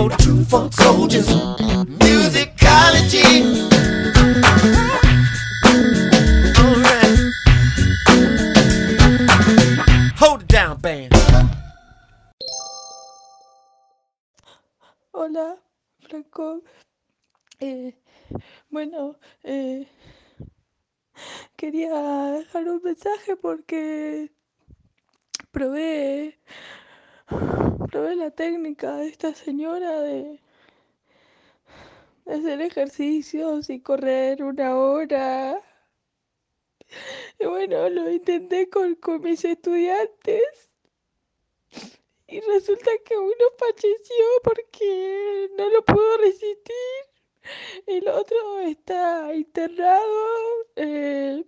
For 0.00 0.08
true 0.16 0.44
funk 0.44 0.72
soldiers. 0.72 1.28
Musicology. 2.00 3.28
Alright. 6.62 7.18
Band. 10.80 11.12
Hola, 15.12 15.56
Franco. 16.08 16.62
Eh, 17.58 17.94
bueno, 18.70 19.16
eh, 19.44 19.86
quería 21.56 21.92
dejar 22.38 22.68
un 22.68 22.80
mensaje 22.82 23.36
porque 23.36 24.30
probé, 25.50 26.38
probé 27.90 28.16
la 28.16 28.30
técnica 28.30 28.96
de 28.96 29.08
esta 29.08 29.34
señora 29.34 30.00
de, 30.00 30.40
hacer 32.26 32.60
ejercicios 32.60 33.70
y 33.70 33.80
correr 33.80 34.42
una 34.42 34.76
hora. 34.76 35.60
Y 37.38 37.46
bueno, 37.46 37.88
lo 37.88 38.10
intenté 38.10 38.68
con, 38.68 38.94
con 38.96 39.22
mis 39.22 39.44
estudiantes. 39.44 40.70
Y 42.26 42.40
resulta 42.40 42.90
que 43.04 43.16
uno 43.16 43.44
falleció 43.58 44.24
porque 44.44 45.50
no 45.56 45.68
lo 45.68 45.84
pudo 45.84 46.16
resistir. 46.18 46.74
El 47.86 48.08
otro 48.08 48.60
está 48.60 49.34
internado. 49.34 50.04
eh, 50.76 51.44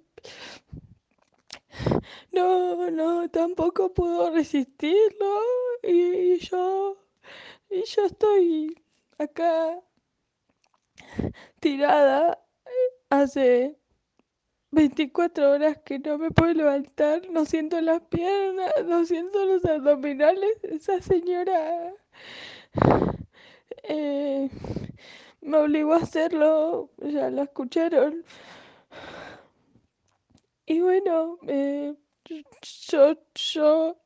no, 2.32 2.90
no, 2.90 3.28
tampoco 3.30 3.92
pudo 3.94 4.30
resistirlo. 4.30 5.40
Y, 5.82 6.34
y 6.34 6.38
yo, 6.38 6.96
y 7.70 7.84
yo 7.84 8.04
estoy 8.06 8.74
acá 9.18 9.80
tirada 11.60 12.38
eh, 12.66 12.70
hace 13.10 13.78
24 14.72 15.52
horas 15.52 15.78
que 15.84 15.98
no 15.98 16.18
me 16.18 16.30
puedo 16.30 16.54
levantar, 16.54 17.22
no 17.30 17.44
siento 17.46 17.80
las 17.80 18.02
piernas, 18.02 18.72
no 18.86 19.04
siento 19.06 19.44
los 19.46 19.64
abdominales. 19.64 20.62
Esa 20.64 21.00
señora 21.02 21.94
eh, 23.84 24.48
me 25.40 25.56
obligó 25.58 25.94
a 25.94 25.98
hacerlo, 25.98 26.90
ya 26.98 27.30
la 27.30 27.42
escucharon. 27.44 28.24
Y 30.66 30.80
bueno, 30.80 31.38
eh, 31.46 31.94
yo, 32.88 33.14
yo, 33.34 33.96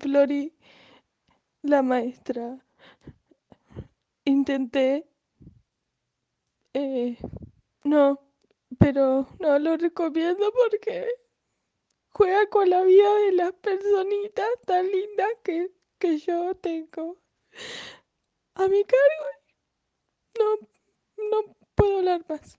Flori, 0.00 0.52
la 1.62 1.82
maestra, 1.82 2.58
intenté, 4.24 5.04
eh, 6.74 7.16
no, 7.84 8.18
pero 8.78 9.26
no 9.40 9.58
lo 9.58 9.76
recomiendo 9.76 10.52
porque 10.52 11.06
juega 12.10 12.46
con 12.48 12.70
la 12.70 12.82
vida 12.84 13.14
de 13.26 13.32
las 13.32 13.52
personitas 13.54 14.48
tan 14.66 14.86
lindas 14.90 15.28
que, 15.44 15.70
que 15.98 16.18
yo 16.18 16.54
tengo 16.56 17.18
a 18.54 18.66
mi 18.68 18.82
cargo. 18.84 19.26
No, 20.38 20.68
no 21.30 21.56
puedo 21.74 21.98
hablar 21.98 22.24
más. 22.28 22.58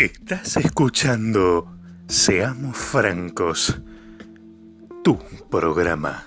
Estás 0.00 0.56
escuchando 0.56 1.76
Seamos 2.08 2.74
Francos, 2.74 3.82
tu 5.04 5.18
programa. 5.50 6.24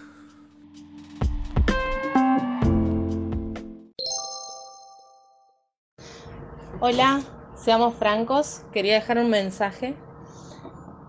Hola, 6.82 7.22
seamos 7.56 7.96
francos. 7.96 8.62
Quería 8.72 8.94
dejar 8.94 9.18
un 9.18 9.32
mensaje, 9.32 9.96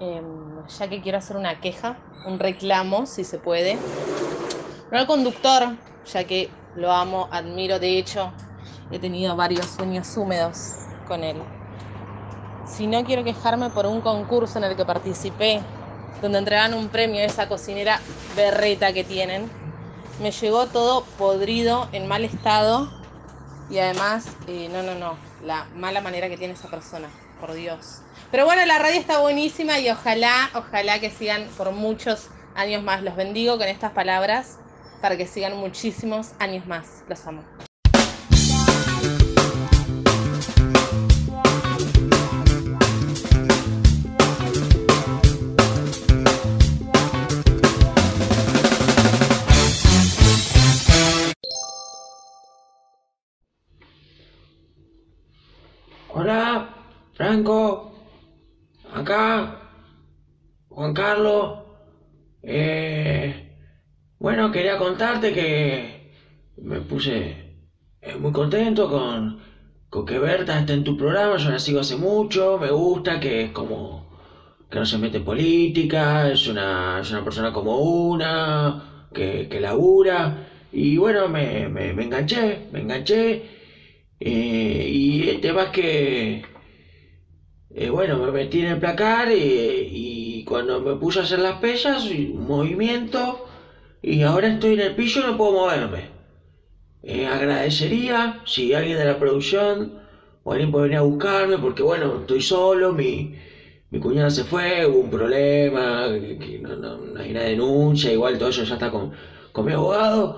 em, 0.00 0.66
ya 0.66 0.88
que 0.88 1.02
quiero 1.02 1.18
hacer 1.18 1.36
una 1.36 1.60
queja, 1.60 1.98
un 2.26 2.38
reclamo, 2.38 3.04
si 3.04 3.24
se 3.24 3.38
puede. 3.38 3.76
No 4.90 4.98
al 4.98 5.06
conductor, 5.06 5.76
ya 6.06 6.24
que 6.24 6.48
lo 6.76 6.90
amo, 6.90 7.28
admiro, 7.30 7.78
de 7.78 7.98
hecho, 7.98 8.32
he 8.90 8.98
tenido 8.98 9.36
varios 9.36 9.66
sueños 9.66 10.16
húmedos 10.16 10.76
con 11.06 11.22
él. 11.24 11.36
Si 12.76 12.88
no 12.88 13.04
quiero 13.04 13.22
quejarme 13.22 13.70
por 13.70 13.86
un 13.86 14.00
concurso 14.00 14.58
en 14.58 14.64
el 14.64 14.76
que 14.76 14.84
participé, 14.84 15.60
donde 16.20 16.38
entregan 16.38 16.74
un 16.74 16.88
premio 16.88 17.20
a 17.20 17.24
esa 17.24 17.48
cocinera 17.48 18.00
berreta 18.34 18.92
que 18.92 19.04
tienen. 19.04 19.48
Me 20.20 20.32
llegó 20.32 20.66
todo 20.66 21.04
podrido, 21.18 21.88
en 21.92 22.08
mal 22.08 22.24
estado, 22.24 22.90
y 23.70 23.78
además, 23.78 24.26
eh, 24.48 24.68
no, 24.72 24.82
no, 24.82 24.94
no, 24.94 25.16
la 25.44 25.66
mala 25.76 26.00
manera 26.00 26.28
que 26.28 26.36
tiene 26.36 26.54
esa 26.54 26.68
persona, 26.68 27.08
por 27.40 27.52
Dios. 27.52 28.00
Pero 28.30 28.44
bueno, 28.44 28.64
la 28.66 28.78
radio 28.78 28.98
está 28.98 29.20
buenísima 29.20 29.78
y 29.78 29.88
ojalá, 29.90 30.50
ojalá 30.54 30.98
que 30.98 31.10
sigan 31.10 31.46
por 31.56 31.70
muchos 31.70 32.28
años 32.56 32.82
más. 32.82 33.02
Los 33.02 33.14
bendigo 33.14 33.56
con 33.56 33.68
estas 33.68 33.92
palabras 33.92 34.58
para 35.00 35.16
que 35.16 35.26
sigan 35.26 35.56
muchísimos 35.56 36.32
años 36.40 36.66
más. 36.66 37.04
Los 37.08 37.24
amo. 37.26 37.42
Hola, 56.24 56.64
Franco. 57.12 57.92
Acá, 58.98 59.20
Juan 60.68 60.92
Carlos. 60.92 61.58
Eh, 62.42 63.56
bueno, 64.18 64.50
quería 64.50 64.78
contarte 64.78 65.32
que 65.32 66.10
me 66.56 66.80
puse 66.80 67.54
eh, 68.00 68.16
muy 68.16 68.32
contento 68.32 68.88
con, 68.88 69.38
con 69.90 70.06
que 70.06 70.18
Berta 70.18 70.58
esté 70.58 70.74
en 70.74 70.84
tu 70.84 70.96
programa. 70.96 71.36
Yo 71.38 71.50
la 71.50 71.58
sigo 71.58 71.80
hace 71.80 71.96
mucho. 71.96 72.58
Me 72.58 72.70
gusta 72.70 73.20
que 73.20 73.42
es 73.42 73.50
como 73.50 74.08
que 74.70 74.78
no 74.78 74.86
se 74.86 74.98
mete 74.98 75.18
en 75.18 75.24
política. 75.24 76.30
Es 76.30 76.46
una, 76.46 77.00
es 77.00 77.10
una 77.10 77.24
persona 77.24 77.52
como 77.52 77.78
una, 77.80 79.06
que, 79.14 79.48
que 79.50 79.60
labura. 79.60 80.36
Y 80.72 80.96
bueno, 80.96 81.28
me, 81.28 81.68
me, 81.68 81.92
me 81.92 82.04
enganché, 82.04 82.66
me 82.70 82.80
enganché. 82.80 83.42
Eh, 84.20 84.86
y 84.88 85.28
el 85.28 85.40
tema 85.40 85.64
es 85.64 85.70
que, 85.70 86.42
eh, 87.70 87.88
bueno, 87.88 88.18
me 88.18 88.30
metí 88.30 88.60
en 88.60 88.68
el 88.68 88.78
placar 88.78 89.30
y, 89.30 89.34
y 89.90 90.44
cuando 90.44 90.80
me 90.80 90.94
puse 90.94 91.18
a 91.18 91.22
hacer 91.22 91.38
las 91.40 91.58
pesas, 91.58 92.04
movimiento, 92.32 93.42
y 94.02 94.22
ahora 94.22 94.48
estoy 94.48 94.74
en 94.74 94.80
el 94.80 94.94
piso 94.94 95.20
y 95.20 95.24
no 95.24 95.36
puedo 95.36 95.52
moverme. 95.52 96.10
Eh, 97.02 97.26
agradecería 97.26 98.42
si 98.44 98.74
alguien 98.74 98.98
de 98.98 99.04
la 99.06 99.18
producción 99.18 99.94
o 100.44 100.52
alguien 100.52 100.70
puede 100.70 100.84
venir 100.84 100.98
a 100.98 101.02
buscarme, 101.02 101.58
porque 101.58 101.82
bueno, 101.82 102.18
estoy 102.20 102.40
solo, 102.42 102.92
mi, 102.92 103.32
mi 103.90 103.98
cuñada 104.00 104.30
se 104.30 104.44
fue, 104.44 104.86
hubo 104.86 105.00
un 105.00 105.10
problema, 105.10 106.08
que, 106.40 106.58
no- 106.60 106.76
no 106.76 107.20
hay 107.20 107.30
una 107.30 107.42
denuncia, 107.44 108.10
igual 108.12 108.38
todo 108.38 108.48
eso 108.50 108.62
ya 108.64 108.74
está 108.74 108.90
con, 108.90 109.10
con 109.52 109.64
mi 109.66 109.72
abogado. 109.72 110.36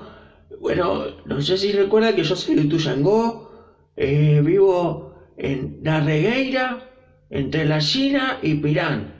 Bueno, 0.60 1.04
no 1.24 1.40
sé 1.42 1.56
si 1.56 1.72
recuerda 1.72 2.14
que 2.14 2.22
yo 2.22 2.36
soy 2.36 2.54
de 2.54 2.64
Tuyangó, 2.66 3.45
eh, 3.96 4.40
vivo 4.44 5.14
en 5.36 5.78
La 5.82 6.00
Regueira, 6.00 6.90
entre 7.30 7.64
La 7.64 7.80
China 7.80 8.38
y 8.42 8.54
Pirán. 8.54 9.16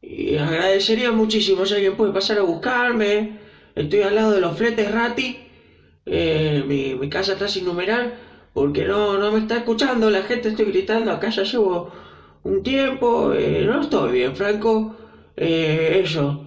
Y 0.00 0.36
agradecería 0.36 1.12
muchísimo 1.12 1.66
si 1.66 1.74
alguien 1.74 1.96
puede 1.96 2.12
pasar 2.12 2.38
a 2.38 2.42
buscarme. 2.42 3.38
Estoy 3.74 4.02
al 4.02 4.14
lado 4.14 4.32
de 4.32 4.40
los 4.40 4.56
fletes 4.56 4.90
Rati. 4.90 5.44
Eh, 6.06 6.64
mi, 6.66 7.08
casa 7.10 7.32
está 7.34 7.48
sin 7.48 7.64
numerar 7.66 8.16
porque 8.54 8.84
no, 8.86 9.18
no 9.18 9.30
me 9.30 9.40
está 9.40 9.58
escuchando. 9.58 10.10
La 10.10 10.22
gente 10.22 10.48
estoy 10.48 10.66
gritando. 10.66 11.12
Acá 11.12 11.28
ya 11.30 11.42
llevo 11.42 11.92
un 12.44 12.62
tiempo. 12.62 13.32
eh, 13.34 13.64
no 13.66 13.80
estoy 13.82 14.12
bien, 14.12 14.34
Franco. 14.36 14.96
Eh, 15.36 16.00
eso. 16.02 16.46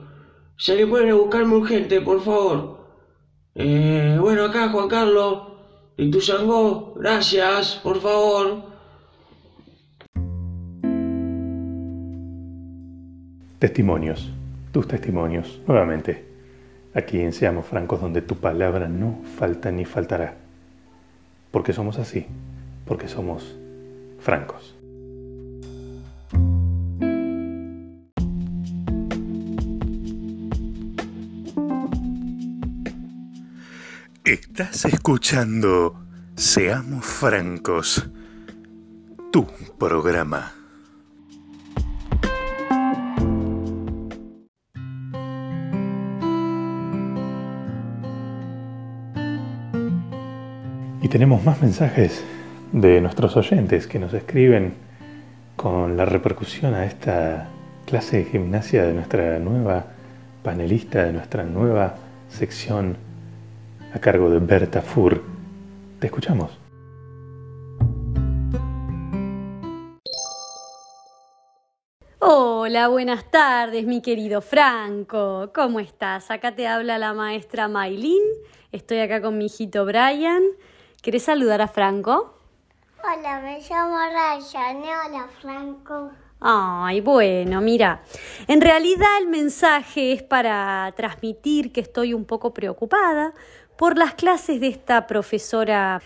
Si 0.57 0.71
alguien 0.71 0.89
puede 0.89 1.13
buscarme 1.13 1.55
urgente, 1.55 2.01
por 2.01 2.21
favor. 2.21 2.81
Bueno, 3.53 4.45
acá 4.45 4.69
Juan 4.69 4.87
Carlos. 4.87 5.50
Ituzaingó, 6.01 6.95
gracias, 6.95 7.75
por 7.75 8.01
favor. 8.01 8.63
Testimonios, 13.59 14.31
tus 14.71 14.87
testimonios, 14.87 15.61
nuevamente. 15.67 16.25
Aquí 16.95 17.19
en 17.19 17.33
Seamos 17.33 17.67
Francos, 17.67 18.01
donde 18.01 18.23
tu 18.23 18.37
palabra 18.37 18.87
no 18.87 19.21
falta 19.37 19.71
ni 19.71 19.85
faltará. 19.85 20.37
Porque 21.51 21.71
somos 21.71 21.99
así, 21.99 22.25
porque 22.87 23.07
somos 23.07 23.55
francos. 24.19 24.73
Estás 34.31 34.85
escuchando 34.85 36.05
Seamos 36.37 37.03
Francos, 37.03 38.09
tu 39.29 39.45
programa. 39.77 40.53
Y 51.01 51.09
tenemos 51.09 51.43
más 51.43 51.61
mensajes 51.61 52.23
de 52.71 53.01
nuestros 53.01 53.35
oyentes 53.35 53.85
que 53.85 53.99
nos 53.99 54.13
escriben 54.13 54.75
con 55.57 55.97
la 55.97 56.05
repercusión 56.05 56.73
a 56.73 56.85
esta 56.85 57.49
clase 57.85 58.19
de 58.19 58.23
gimnasia 58.23 58.83
de 58.83 58.93
nuestra 58.93 59.39
nueva 59.39 59.87
panelista, 60.41 61.03
de 61.03 61.11
nuestra 61.11 61.43
nueva 61.43 61.97
sección 62.29 63.10
a 63.93 63.99
cargo 63.99 64.29
de 64.29 64.39
Berta 64.39 64.81
Fur. 64.81 65.21
Te 65.99 66.07
escuchamos. 66.07 66.57
Hola, 72.19 72.87
buenas 72.87 73.29
tardes, 73.29 73.85
mi 73.85 74.01
querido 74.01 74.41
Franco. 74.41 75.51
¿Cómo 75.53 75.79
estás? 75.79 76.31
Acá 76.31 76.55
te 76.55 76.67
habla 76.67 76.97
la 76.97 77.13
maestra 77.13 77.67
Maylin. 77.67 78.21
Estoy 78.71 78.99
acá 78.99 79.21
con 79.21 79.37
mi 79.37 79.47
hijito 79.47 79.85
Brian. 79.85 80.43
¿Querés 81.01 81.23
saludar 81.23 81.61
a 81.61 81.67
Franco? 81.67 82.37
Hola, 83.03 83.41
me 83.41 83.59
llamo 83.59 83.97
Ryan. 83.97 84.77
Hola, 84.77 85.27
Franco. 85.41 86.11
Ay, 86.43 87.01
bueno, 87.01 87.61
mira, 87.61 88.01
en 88.47 88.61
realidad 88.61 89.09
el 89.19 89.27
mensaje 89.27 90.11
es 90.11 90.23
para 90.23 90.91
transmitir 90.95 91.71
que 91.71 91.81
estoy 91.81 92.15
un 92.15 92.25
poco 92.25 92.51
preocupada 92.51 93.35
por 93.77 93.97
las 93.97 94.13
clases 94.13 94.59
de 94.59 94.67
esta 94.67 95.07
profesora 95.07 96.01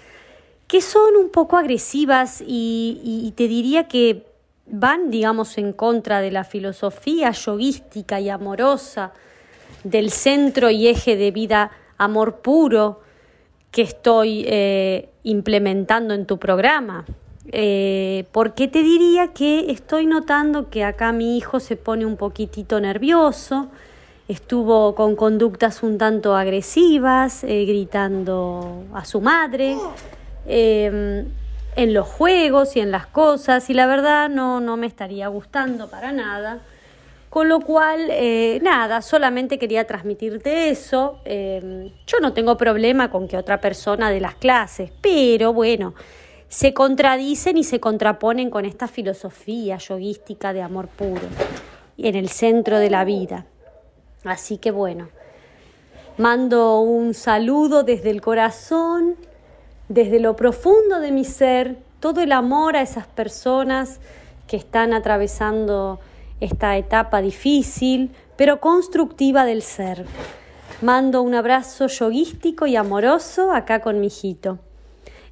que 0.68 0.82
son 0.82 1.16
un 1.16 1.30
poco 1.30 1.58
agresivas 1.58 2.44
y, 2.46 3.34
te 3.36 3.48
diría 3.48 3.88
que 3.88 4.26
van, 4.66 5.12
digamos, 5.12 5.58
en 5.58 5.74
contra 5.74 6.22
de 6.22 6.32
la 6.32 6.44
filosofía 6.44 7.32
yoguística 7.32 8.20
y 8.20 8.30
amorosa 8.30 9.14
del 9.84 10.10
centro 10.10 10.72
y 10.72 10.88
eje 10.88 11.16
de 11.16 11.32
vida 11.32 11.72
amor 11.98 12.38
puro 12.38 13.02
que 13.70 13.84
estoy 13.84 14.46
eh, 14.48 15.10
implementando 15.24 16.14
en 16.14 16.26
tu 16.26 16.40
programa. 16.40 17.06
Eh, 17.52 18.26
porque 18.32 18.68
te 18.68 18.82
diría 18.82 19.34
que 19.34 19.72
estoy 19.72 20.08
notando 20.08 20.72
que 20.72 20.84
acá 20.84 21.12
mi 21.12 21.38
hijo 21.38 21.60
se 21.60 21.76
pone 21.76 22.06
un 22.06 22.18
poquitito 22.18 22.80
nervioso, 22.80 23.70
estuvo 24.28 24.96
con 24.96 25.16
conductas 25.16 25.84
un 25.84 25.98
tanto 25.98 26.36
agresivas, 26.36 27.44
eh, 27.44 27.66
gritando 27.66 28.84
a 28.94 29.06
su 29.06 29.22
madre, 29.22 29.78
em, 30.48 31.26
en 31.76 31.94
los 31.94 32.08
juegos 32.08 32.76
y 32.76 32.80
en 32.80 32.92
las 32.92 33.08
cosas, 33.08 33.70
y 33.70 33.74
la 33.74 33.86
verdad 33.86 34.30
no, 34.30 34.62
no 34.62 34.78
me 34.78 34.88
estaría 34.88 35.28
gustando 35.28 35.90
para 35.90 36.12
nada. 36.12 36.62
Con 37.30 37.50
lo 37.50 37.60
cual, 37.60 38.08
eh, 38.12 38.60
nada, 38.64 39.02
solamente 39.02 39.60
quería 39.60 39.86
transmitirte 39.86 40.70
eso. 40.70 41.20
Em, 41.26 41.92
yo 42.08 42.20
no 42.22 42.32
tengo 42.32 42.56
problema 42.56 43.12
con 43.12 43.28
que 43.28 43.38
otra 43.38 43.60
persona 43.60 44.10
de 44.10 44.22
las 44.22 44.36
clases, 44.36 44.92
pero 45.02 45.52
bueno, 45.52 45.94
se 46.48 46.74
contradicen 46.74 47.58
y 47.58 47.66
se 47.66 47.82
contraponen 47.82 48.50
con 48.50 48.64
esta 48.64 48.88
filosofía 48.88 49.78
yoguística 49.78 50.54
de 50.54 50.62
amor 50.62 50.88
puro 50.88 51.28
en 51.98 52.16
el 52.16 52.30
centro 52.30 52.80
de 52.80 52.90
la 52.90 53.04
vida. 53.04 53.46
Así 54.26 54.58
que 54.58 54.72
bueno, 54.72 55.10
mando 56.18 56.80
un 56.80 57.14
saludo 57.14 57.84
desde 57.84 58.10
el 58.10 58.22
corazón, 58.22 59.16
desde 59.88 60.20
lo 60.20 60.36
profundo 60.36 61.00
de 61.00 61.12
mi 61.12 61.24
ser, 61.24 61.78
todo 62.00 62.22
el 62.22 62.32
amor 62.32 62.76
a 62.76 62.82
esas 62.82 63.08
personas 63.08 64.00
que 64.48 64.58
están 64.58 64.94
atravesando 64.94 66.00
esta 66.40 66.76
etapa 66.78 67.22
difícil, 67.22 68.12
pero 68.36 68.60
constructiva 68.60 69.46
del 69.46 69.62
ser. 69.62 70.06
Mando 70.82 71.22
un 71.22 71.36
abrazo 71.36 71.88
yoguístico 71.88 72.68
y 72.68 72.76
amoroso 72.76 73.52
acá 73.52 73.80
con 73.80 74.00
mi 74.00 74.08
hijito. 74.08 74.60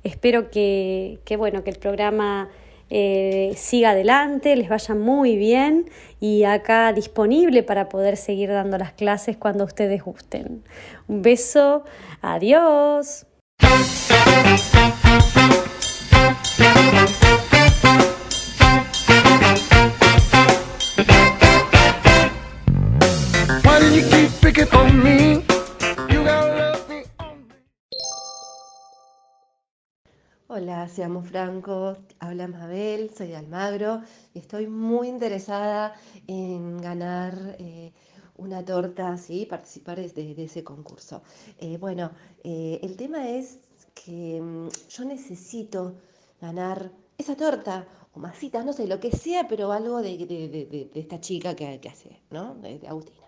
Espero 0.03 0.49
que, 0.51 1.19
que 1.25 1.35
bueno, 1.35 1.63
que 1.63 1.69
el 1.69 1.79
programa 1.79 2.49
eh, 2.95 3.53
siga 3.55 3.89
adelante, 3.89 4.55
les 4.55 4.69
vaya 4.69 4.93
muy 4.93 5.35
bien 5.35 5.89
y 6.19 6.43
acá 6.43 6.93
disponible 6.93 7.63
para 7.63 7.89
poder 7.89 8.17
seguir 8.17 8.49
dando 8.49 8.77
las 8.77 8.93
clases 8.93 9.35
cuando 9.35 9.63
ustedes 9.63 10.03
gusten. 10.03 10.63
Un 11.07 11.23
beso, 11.23 11.85
adiós. 12.21 13.25
Seamos 30.87 31.29
francos, 31.29 31.97
habla 32.19 32.47
Mabel, 32.47 33.09
soy 33.15 33.27
de 33.27 33.35
Almagro 33.37 34.01
y 34.33 34.39
estoy 34.39 34.67
muy 34.67 35.07
interesada 35.07 35.93
en 36.27 36.77
ganar 36.77 37.55
eh, 37.59 37.93
una 38.37 38.65
torta, 38.65 39.17
¿sí? 39.17 39.45
participar 39.45 39.97
de, 39.97 40.43
ese 40.43 40.63
concurso. 40.63 41.21
Eh, 41.59 41.77
bueno, 41.77 42.11
eh, 42.43 42.79
el 42.83 42.97
tema 42.97 43.29
es 43.29 43.59
que 43.93 44.41
mm, 44.41 44.67
yo 44.89 45.05
necesito 45.05 45.95
ganar 46.41 46.91
esa 47.17 47.35
torta 47.35 47.87
o 48.13 48.19
masitas, 48.19 48.65
no 48.65 48.73
sé, 48.73 48.85
lo 48.85 48.99
que 48.99 49.11
sea, 49.11 49.47
pero 49.47 49.71
algo 49.71 50.01
de, 50.01 50.89
esta 50.95 51.21
chica 51.21 51.55
que, 51.55 51.79
hace, 51.89 52.19
¿no? 52.29 52.55
De, 52.55 52.85
Agustina. 52.87 53.27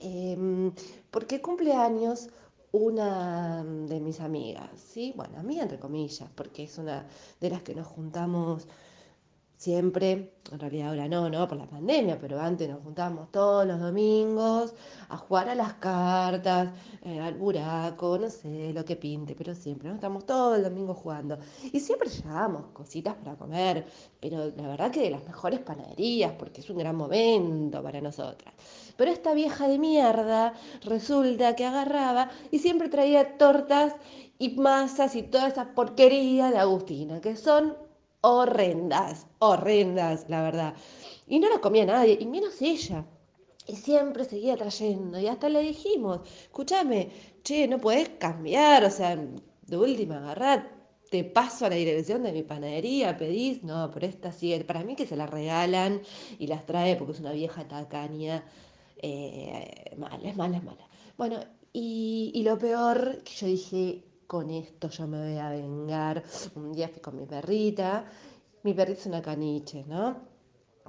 Em, 0.00 0.72
porque 1.10 1.40
cumple 1.40 1.72
años 1.72 2.28
una 2.76 3.64
de 3.64 4.00
mis 4.00 4.20
amigas, 4.20 4.70
¿sí? 4.76 5.12
Bueno, 5.16 5.38
amiga 5.38 5.62
entre 5.62 5.78
comillas, 5.78 6.28
porque 6.34 6.64
es 6.64 6.78
una 6.78 7.06
de 7.40 7.50
las 7.50 7.62
que 7.62 7.74
nos 7.74 7.86
juntamos 7.86 8.66
siempre, 9.56 10.34
en 10.52 10.60
realidad 10.60 10.90
ahora 10.90 11.08
no, 11.08 11.30
¿no? 11.30 11.48
Por 11.48 11.58
la 11.58 11.66
pandemia, 11.66 12.18
pero 12.20 12.38
antes 12.40 12.68
nos 12.68 12.82
juntábamos 12.82 13.32
todos 13.32 13.66
los 13.66 13.80
domingos 13.80 14.74
a 15.08 15.16
jugar 15.16 15.48
a 15.48 15.54
las 15.54 15.74
cartas, 15.74 16.68
eh, 17.02 17.18
al 17.20 17.34
buraco, 17.34 18.18
no 18.18 18.28
sé, 18.30 18.72
lo 18.72 18.84
que 18.84 18.96
pinte, 18.96 19.34
pero 19.34 19.54
siempre, 19.54 19.88
¿no? 19.88 19.94
Estamos 19.94 20.26
todo 20.26 20.54
el 20.54 20.62
domingo 20.62 20.94
jugando. 20.94 21.38
Y 21.72 21.80
siempre 21.80 22.08
llevábamos 22.10 22.66
cositas 22.72 23.14
para 23.16 23.36
comer, 23.36 23.86
pero 24.20 24.50
la 24.56 24.68
verdad 24.68 24.90
que 24.90 25.00
de 25.00 25.10
las 25.10 25.24
mejores 25.24 25.60
panaderías, 25.60 26.32
porque 26.38 26.60
es 26.60 26.70
un 26.70 26.78
gran 26.78 26.96
momento 26.96 27.82
para 27.82 28.00
nosotras. 28.00 28.54
Pero 28.96 29.10
esta 29.10 29.34
vieja 29.34 29.68
de 29.68 29.78
mierda 29.78 30.54
resulta 30.82 31.54
que 31.54 31.64
agarraba 31.64 32.30
y 32.50 32.58
siempre 32.58 32.88
traía 32.88 33.36
tortas 33.36 33.94
y 34.38 34.50
masas 34.50 35.16
y 35.16 35.22
toda 35.22 35.48
esa 35.48 35.74
porquería 35.74 36.50
de 36.50 36.58
Agustina, 36.58 37.20
que 37.20 37.36
son 37.36 37.76
horrendas, 38.20 39.26
horrendas, 39.38 40.26
la 40.28 40.42
verdad. 40.42 40.74
Y 41.26 41.38
no 41.38 41.48
las 41.48 41.60
comía 41.60 41.86
nadie, 41.86 42.18
y 42.20 42.26
menos 42.26 42.60
ella. 42.60 43.04
Y 43.66 43.74
siempre 43.74 44.24
seguía 44.24 44.56
trayendo, 44.56 45.18
y 45.18 45.26
hasta 45.26 45.48
le 45.48 45.60
dijimos, 45.60 46.20
escúchame, 46.42 47.10
che, 47.42 47.66
no 47.66 47.78
puedes 47.78 48.08
cambiar, 48.10 48.84
o 48.84 48.90
sea, 48.90 49.16
de 49.16 49.76
última 49.76 50.18
agarrar, 50.18 50.70
te 51.10 51.24
paso 51.24 51.66
a 51.66 51.70
la 51.70 51.76
dirección 51.76 52.22
de 52.22 52.32
mi 52.32 52.42
panadería, 52.42 53.16
pedís, 53.16 53.62
no, 53.62 53.90
pero 53.92 54.06
esta 54.06 54.32
sí, 54.32 54.56
para 54.66 54.84
mí 54.84 54.96
que 54.96 55.06
se 55.06 55.16
la 55.16 55.26
regalan 55.26 56.00
y 56.38 56.46
las 56.46 56.66
trae 56.66 56.96
porque 56.96 57.12
es 57.12 57.20
una 57.20 57.32
vieja 57.32 57.66
tacaña, 57.66 58.44
eh, 58.96 59.94
mala, 59.96 60.28
es 60.28 60.36
mala, 60.36 60.56
es 60.56 60.64
mala. 60.64 60.88
Bueno, 61.16 61.40
y, 61.72 62.32
y 62.34 62.42
lo 62.42 62.58
peor 62.58 63.22
que 63.22 63.32
yo 63.34 63.46
dije, 63.46 64.04
con 64.26 64.50
esto 64.50 64.88
yo 64.88 65.06
me 65.06 65.18
voy 65.18 65.38
a 65.38 65.50
vengar. 65.50 66.22
Un 66.54 66.72
día 66.72 66.88
fui 66.88 67.00
con 67.00 67.16
mi 67.16 67.26
perrita, 67.26 68.04
mi 68.62 68.74
perrita 68.74 69.00
es 69.00 69.06
una 69.06 69.22
caniche, 69.22 69.84
¿no? 69.86 70.36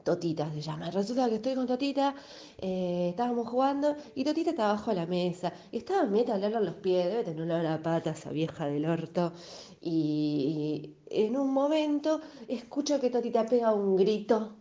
Totita 0.03 0.49
se 0.53 0.61
llama. 0.61 0.89
Resulta 0.89 1.27
que 1.27 1.35
estoy 1.35 1.53
con 1.55 1.67
Totita, 1.67 2.15
eh, 2.57 3.09
estábamos 3.09 3.49
jugando 3.49 3.95
y 4.15 4.23
Totita 4.23 4.51
estaba 4.51 4.69
abajo 4.69 4.91
de 4.91 4.95
la 4.97 5.05
mesa. 5.05 5.51
Y 5.71 5.77
estaba 5.79 6.05
meta 6.05 6.35
a 6.35 6.37
los 6.37 6.75
pies, 6.75 7.07
debe 7.07 7.23
tener 7.25 7.41
una 7.41 7.61
la 7.61 7.81
pata 7.81 8.11
esa 8.11 8.29
vieja 8.29 8.67
del 8.67 8.85
orto. 8.85 9.33
Y, 9.81 10.95
en 11.09 11.35
un 11.37 11.53
momento 11.53 12.21
escucho 12.47 12.99
que 13.01 13.09
Totita 13.09 13.45
pega 13.45 13.73
un 13.73 13.97
grito. 13.97 14.55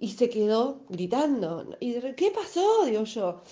Y 0.00 0.08
se 0.10 0.28
quedó 0.28 0.80
gritando. 0.88 1.76
Y 1.80 1.94
¿qué 2.14 2.30
pasó? 2.30 2.84
Digo 2.84 3.04
yo. 3.04 3.42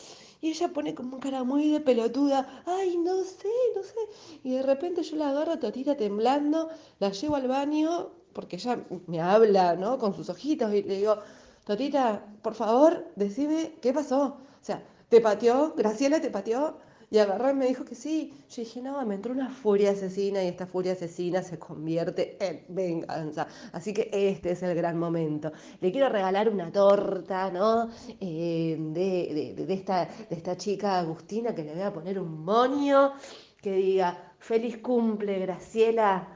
Y 0.40 0.50
ella 0.50 0.72
pone 0.72 0.94
como 0.94 1.20
cara 1.20 1.44
muy 1.44 1.70
de 1.70 1.80
pelotuda, 1.80 2.64
ay, 2.66 2.96
no 2.96 3.22
sé, 3.22 3.48
no 3.76 3.82
sé. 3.84 3.94
Y 4.42 4.50
de 4.50 4.62
repente 4.62 5.02
yo 5.04 5.16
la 5.16 5.30
agarro, 5.30 5.58
Totita 5.58 5.96
temblando, 5.96 6.68
la 6.98 7.10
llevo 7.10 7.36
al 7.36 7.46
baño, 7.46 8.10
porque 8.32 8.56
ella 8.56 8.84
me 9.06 9.20
habla, 9.20 9.76
¿no? 9.76 9.98
Con 9.98 10.14
sus 10.16 10.28
ojitos, 10.30 10.74
y 10.74 10.82
le 10.82 10.96
digo, 10.96 11.18
Totita, 11.64 12.26
por 12.42 12.54
favor, 12.54 13.06
decime 13.14 13.74
qué 13.80 13.92
pasó. 13.92 14.36
O 14.60 14.64
sea, 14.64 14.82
¿te 15.08 15.20
pateó? 15.20 15.74
¿Graciela 15.76 16.20
te 16.20 16.30
pateó? 16.30 16.76
Y 17.12 17.18
agarró 17.18 17.50
y 17.50 17.54
me 17.54 17.66
dijo 17.66 17.84
que 17.84 17.94
sí. 17.94 18.32
Yo 18.48 18.62
dije, 18.62 18.80
no, 18.80 19.04
me 19.04 19.14
entró 19.14 19.34
una 19.34 19.50
furia 19.50 19.90
asesina 19.90 20.42
y 20.42 20.48
esta 20.48 20.66
furia 20.66 20.92
asesina 20.92 21.42
se 21.42 21.58
convierte 21.58 22.38
en 22.40 22.64
venganza. 22.74 23.46
Así 23.72 23.92
que 23.92 24.08
este 24.10 24.52
es 24.52 24.62
el 24.62 24.74
gran 24.74 24.98
momento. 24.98 25.52
Le 25.82 25.92
quiero 25.92 26.08
regalar 26.08 26.48
una 26.48 26.72
torta, 26.72 27.50
¿no? 27.50 27.90
Eh, 28.18 28.78
de, 28.78 29.74
esta, 29.74 30.06
de 30.06 30.36
esta 30.36 30.56
chica 30.56 31.00
Agustina 31.00 31.54
que 31.54 31.64
le 31.64 31.74
voy 31.74 31.82
a 31.82 31.92
poner 31.92 32.18
un 32.18 32.46
moño 32.46 33.12
que 33.60 33.72
diga, 33.74 34.32
feliz 34.38 34.78
cumple, 34.78 35.38
Graciela, 35.38 36.26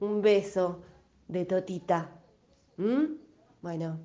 un 0.00 0.22
beso 0.22 0.82
de 1.28 1.44
Totita. 1.44 2.10
¿Mm? 2.78 3.14
Bueno, 3.62 4.00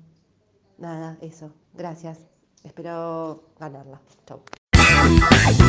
nada, 0.78 1.18
eso. 1.20 1.52
Gracias. 1.74 2.20
Espero 2.62 3.42
ganarla. 3.58 4.00
Chau. 4.24 4.40
Yeah. 5.22 5.62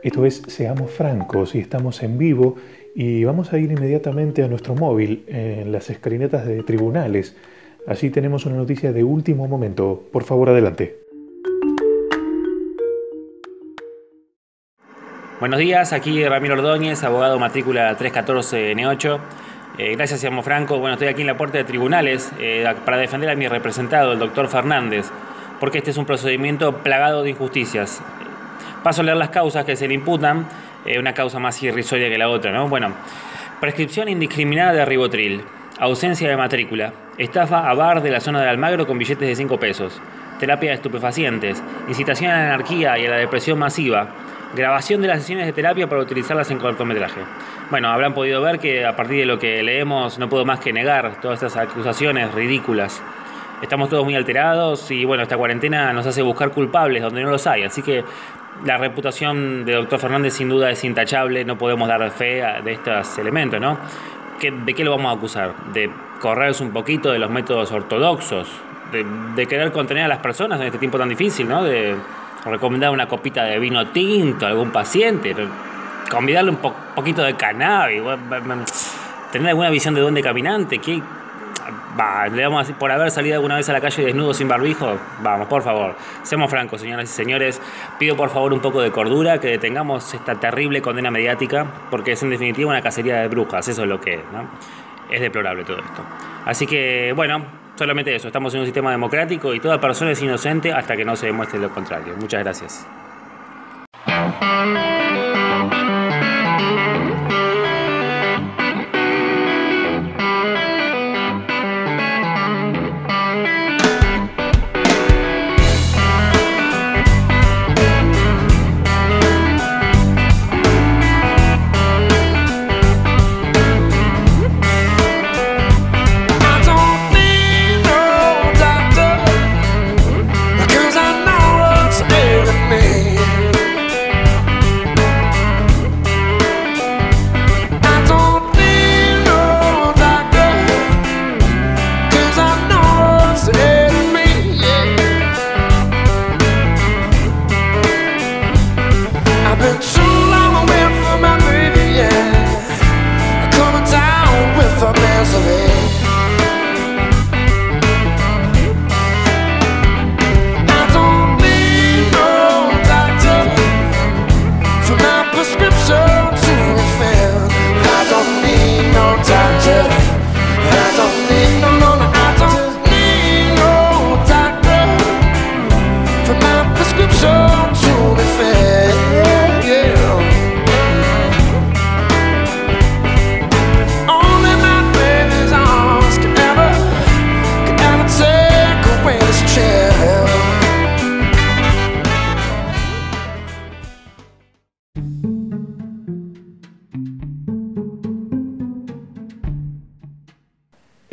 Esto 0.00 0.24
es 0.24 0.42
Seamos 0.46 0.92
Francos 0.92 1.56
y 1.56 1.58
estamos 1.58 2.04
en 2.04 2.18
vivo 2.18 2.54
y 2.94 3.24
vamos 3.24 3.52
a 3.52 3.58
ir 3.58 3.72
inmediatamente 3.72 4.44
a 4.44 4.48
nuestro 4.48 4.76
móvil 4.76 5.24
en 5.26 5.72
las 5.72 5.90
escalinetas 5.90 6.46
de 6.46 6.62
tribunales. 6.62 7.34
Así 7.84 8.08
tenemos 8.10 8.46
una 8.46 8.54
noticia 8.54 8.92
de 8.92 9.02
último 9.02 9.48
momento. 9.48 10.04
Por 10.12 10.22
favor, 10.22 10.50
adelante. 10.50 11.00
Buenos 15.40 15.58
días, 15.58 15.92
aquí 15.92 16.24
Ramiro 16.24 16.54
Ordóñez, 16.54 17.02
abogado 17.02 17.40
matrícula 17.40 17.96
314N8. 17.98 19.18
Eh, 19.78 19.96
gracias, 19.96 20.20
Seamos 20.20 20.44
Franco. 20.44 20.78
Bueno, 20.78 20.94
estoy 20.94 21.08
aquí 21.08 21.22
en 21.22 21.26
la 21.26 21.36
puerta 21.36 21.58
de 21.58 21.64
tribunales 21.64 22.30
eh, 22.38 22.64
para 22.84 22.98
defender 22.98 23.30
a 23.30 23.34
mi 23.34 23.48
representado, 23.48 24.12
el 24.12 24.20
doctor 24.20 24.46
Fernández, 24.46 25.06
porque 25.58 25.78
este 25.78 25.90
es 25.90 25.96
un 25.96 26.06
procedimiento 26.06 26.84
plagado 26.84 27.24
de 27.24 27.30
injusticias. 27.30 28.00
Paso 28.82 29.02
a 29.02 29.04
leer 29.04 29.16
las 29.16 29.30
causas 29.30 29.64
que 29.64 29.76
se 29.76 29.88
le 29.88 29.94
imputan, 29.94 30.46
eh, 30.84 30.98
una 30.98 31.12
causa 31.12 31.38
más 31.38 31.62
irrisoria 31.62 32.08
que 32.08 32.18
la 32.18 32.28
otra, 32.28 32.52
¿no? 32.52 32.68
Bueno, 32.68 32.92
prescripción 33.60 34.08
indiscriminada 34.08 34.72
de 34.72 34.84
ribotril, 34.84 35.42
ausencia 35.78 36.28
de 36.28 36.36
matrícula, 36.36 36.92
estafa 37.18 37.68
a 37.68 37.74
bar 37.74 38.02
de 38.02 38.10
la 38.10 38.20
zona 38.20 38.40
de 38.40 38.48
Almagro 38.48 38.86
con 38.86 38.98
billetes 38.98 39.28
de 39.28 39.34
5 39.34 39.58
pesos, 39.58 40.00
terapia 40.38 40.70
de 40.70 40.76
estupefacientes, 40.76 41.62
incitación 41.88 42.30
a 42.30 42.36
la 42.36 42.54
anarquía 42.54 42.98
y 42.98 43.06
a 43.06 43.10
la 43.10 43.16
depresión 43.16 43.58
masiva, 43.58 44.08
grabación 44.54 45.02
de 45.02 45.08
las 45.08 45.20
sesiones 45.20 45.46
de 45.46 45.52
terapia 45.52 45.88
para 45.88 46.00
utilizarlas 46.00 46.50
en 46.50 46.58
cortometraje. 46.58 47.20
Bueno, 47.70 47.88
habrán 47.90 48.14
podido 48.14 48.40
ver 48.40 48.58
que 48.58 48.86
a 48.86 48.96
partir 48.96 49.18
de 49.18 49.26
lo 49.26 49.38
que 49.38 49.62
leemos 49.62 50.18
no 50.18 50.28
puedo 50.28 50.44
más 50.44 50.60
que 50.60 50.72
negar 50.72 51.20
todas 51.20 51.42
estas 51.42 51.56
acusaciones 51.56 52.32
ridículas. 52.32 53.02
Estamos 53.60 53.90
todos 53.90 54.04
muy 54.04 54.14
alterados 54.14 54.90
y 54.90 55.04
bueno, 55.04 55.24
esta 55.24 55.36
cuarentena 55.36 55.92
nos 55.92 56.06
hace 56.06 56.22
buscar 56.22 56.50
culpables 56.50 57.02
donde 57.02 57.22
no 57.22 57.30
los 57.30 57.46
hay, 57.46 57.64
así 57.64 57.82
que 57.82 58.04
la 58.64 58.76
reputación 58.76 59.64
de 59.64 59.74
doctor 59.74 59.98
Fernández 59.98 60.34
sin 60.34 60.48
duda 60.48 60.70
es 60.70 60.82
intachable, 60.84 61.44
no 61.44 61.56
podemos 61.58 61.88
dar 61.88 62.10
fe 62.10 62.42
de 62.64 62.72
estos 62.72 63.18
elementos, 63.18 63.60
¿no? 63.60 63.78
¿De 64.40 64.74
qué 64.74 64.84
lo 64.84 64.92
vamos 64.92 65.12
a 65.12 65.16
acusar? 65.16 65.54
¿De 65.72 65.90
correrse 66.20 66.62
un 66.62 66.70
poquito 66.70 67.10
de 67.10 67.18
los 67.18 67.30
métodos 67.30 67.72
ortodoxos? 67.72 68.48
¿De, 68.92 69.46
querer 69.46 69.70
contener 69.72 70.04
a 70.04 70.08
las 70.08 70.18
personas 70.18 70.60
en 70.60 70.66
este 70.66 70.78
tiempo 70.78 70.98
tan 70.98 71.08
difícil, 71.08 71.48
¿no? 71.48 71.62
De 71.62 71.94
recomendar 72.44 72.90
una 72.90 73.06
copita 73.06 73.44
de 73.44 73.58
vino 73.58 73.88
tinto 73.88 74.46
a 74.46 74.50
algún 74.50 74.70
paciente, 74.70 75.34
convidarle 76.10 76.50
un 76.50 76.58
poquito 76.94 77.22
de 77.22 77.34
cannabis, 77.34 78.02
tener 79.32 79.48
alguna 79.48 79.70
visión 79.70 79.94
de 79.94 80.00
dónde 80.00 80.22
caminante, 80.22 80.78
¿qué, 80.78 81.02
le 82.30 82.46
vamos 82.46 82.70
por 82.78 82.92
haber 82.92 83.10
salido 83.10 83.34
alguna 83.34 83.56
vez 83.56 83.68
a 83.68 83.72
la 83.72 83.80
calle 83.80 84.04
desnudo 84.04 84.32
sin 84.32 84.46
barbijo, 84.46 84.96
vamos, 85.20 85.48
por 85.48 85.62
favor, 85.62 85.96
seamos 86.22 86.50
francos, 86.50 86.80
señoras 86.80 87.10
y 87.10 87.12
señores, 87.12 87.60
pido 87.98 88.16
por 88.16 88.30
favor 88.30 88.52
un 88.52 88.60
poco 88.60 88.80
de 88.80 88.90
cordura, 88.92 89.40
que 89.40 89.48
detengamos 89.48 90.14
esta 90.14 90.36
terrible 90.36 90.80
condena 90.80 91.10
mediática, 91.10 91.66
porque 91.90 92.12
es 92.12 92.22
en 92.22 92.30
definitiva 92.30 92.70
una 92.70 92.82
cacería 92.82 93.16
de 93.16 93.28
brujas, 93.28 93.66
eso 93.66 93.82
es 93.82 93.88
lo 93.88 94.00
que 94.00 94.14
es, 94.14 94.20
Es 95.10 95.20
deplorable 95.20 95.64
todo 95.64 95.78
esto. 95.78 96.02
Así 96.44 96.66
que, 96.66 97.12
bueno, 97.16 97.44
solamente 97.74 98.14
eso, 98.14 98.28
estamos 98.28 98.54
en 98.54 98.60
un 98.60 98.66
sistema 98.66 98.90
democrático 98.90 99.52
y 99.52 99.60
toda 99.60 99.80
persona 99.80 100.12
es 100.12 100.22
inocente 100.22 100.72
hasta 100.72 100.96
que 100.96 101.04
no 101.04 101.16
se 101.16 101.26
demuestre 101.26 101.58
lo 101.58 101.70
contrario. 101.70 102.14
Muchas 102.16 102.44
gracias. 102.44 102.86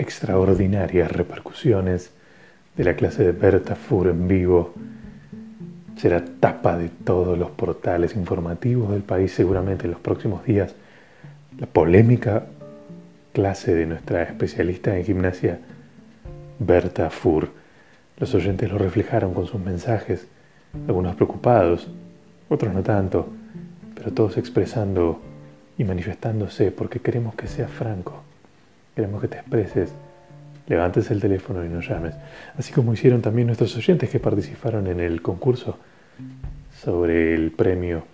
Extraordinarias 0.05 1.11
repercusiones 1.11 2.11
de 2.77 2.83
la 2.83 2.95
clase 2.95 3.23
de 3.23 3.31
Berta 3.31 3.75
Fur 3.75 4.07
en 4.07 4.27
vivo. 4.27 4.71
Será 5.97 6.23
tapa 6.23 6.77
de 6.77 6.89
todos 6.89 7.37
los 7.39 7.49
portales 7.49 8.15
informativos 8.15 8.91
del 8.91 9.01
país 9.01 9.31
seguramente 9.31 9.85
en 9.85 9.91
los 9.91 9.99
próximos 9.99 10.45
días. 10.45 10.75
La 11.57 11.65
polémica 11.65 12.45
clase 13.33 13.73
de 13.73 13.87
nuestra 13.87 14.21
especialista 14.21 14.95
en 14.95 15.05
gimnasia, 15.05 15.59
Berta 16.59 17.09
Fur. 17.09 17.49
Los 18.19 18.35
oyentes 18.35 18.71
lo 18.71 18.77
reflejaron 18.77 19.33
con 19.33 19.47
sus 19.47 19.59
mensajes, 19.59 20.27
algunos 20.87 21.15
preocupados, 21.15 21.89
otros 22.47 22.71
no 22.75 22.83
tanto, 22.83 23.27
pero 23.95 24.11
todos 24.11 24.37
expresando 24.37 25.19
y 25.79 25.83
manifestándose 25.83 26.71
porque 26.71 26.99
queremos 26.99 27.33
que 27.33 27.47
seas 27.47 27.71
franco, 27.71 28.21
queremos 28.95 29.21
que 29.21 29.27
te 29.27 29.37
expreses, 29.37 29.93
levantes 30.67 31.11
el 31.11 31.21
teléfono 31.21 31.63
y 31.63 31.69
nos 31.69 31.87
llames, 31.87 32.15
así 32.57 32.73
como 32.73 32.93
hicieron 32.93 33.21
también 33.21 33.47
nuestros 33.47 33.75
oyentes 33.75 34.09
que 34.09 34.19
participaron 34.19 34.87
en 34.87 34.99
el 34.99 35.21
concurso 35.21 35.77
sobre 36.81 37.33
el 37.33 37.51
premio 37.51 38.05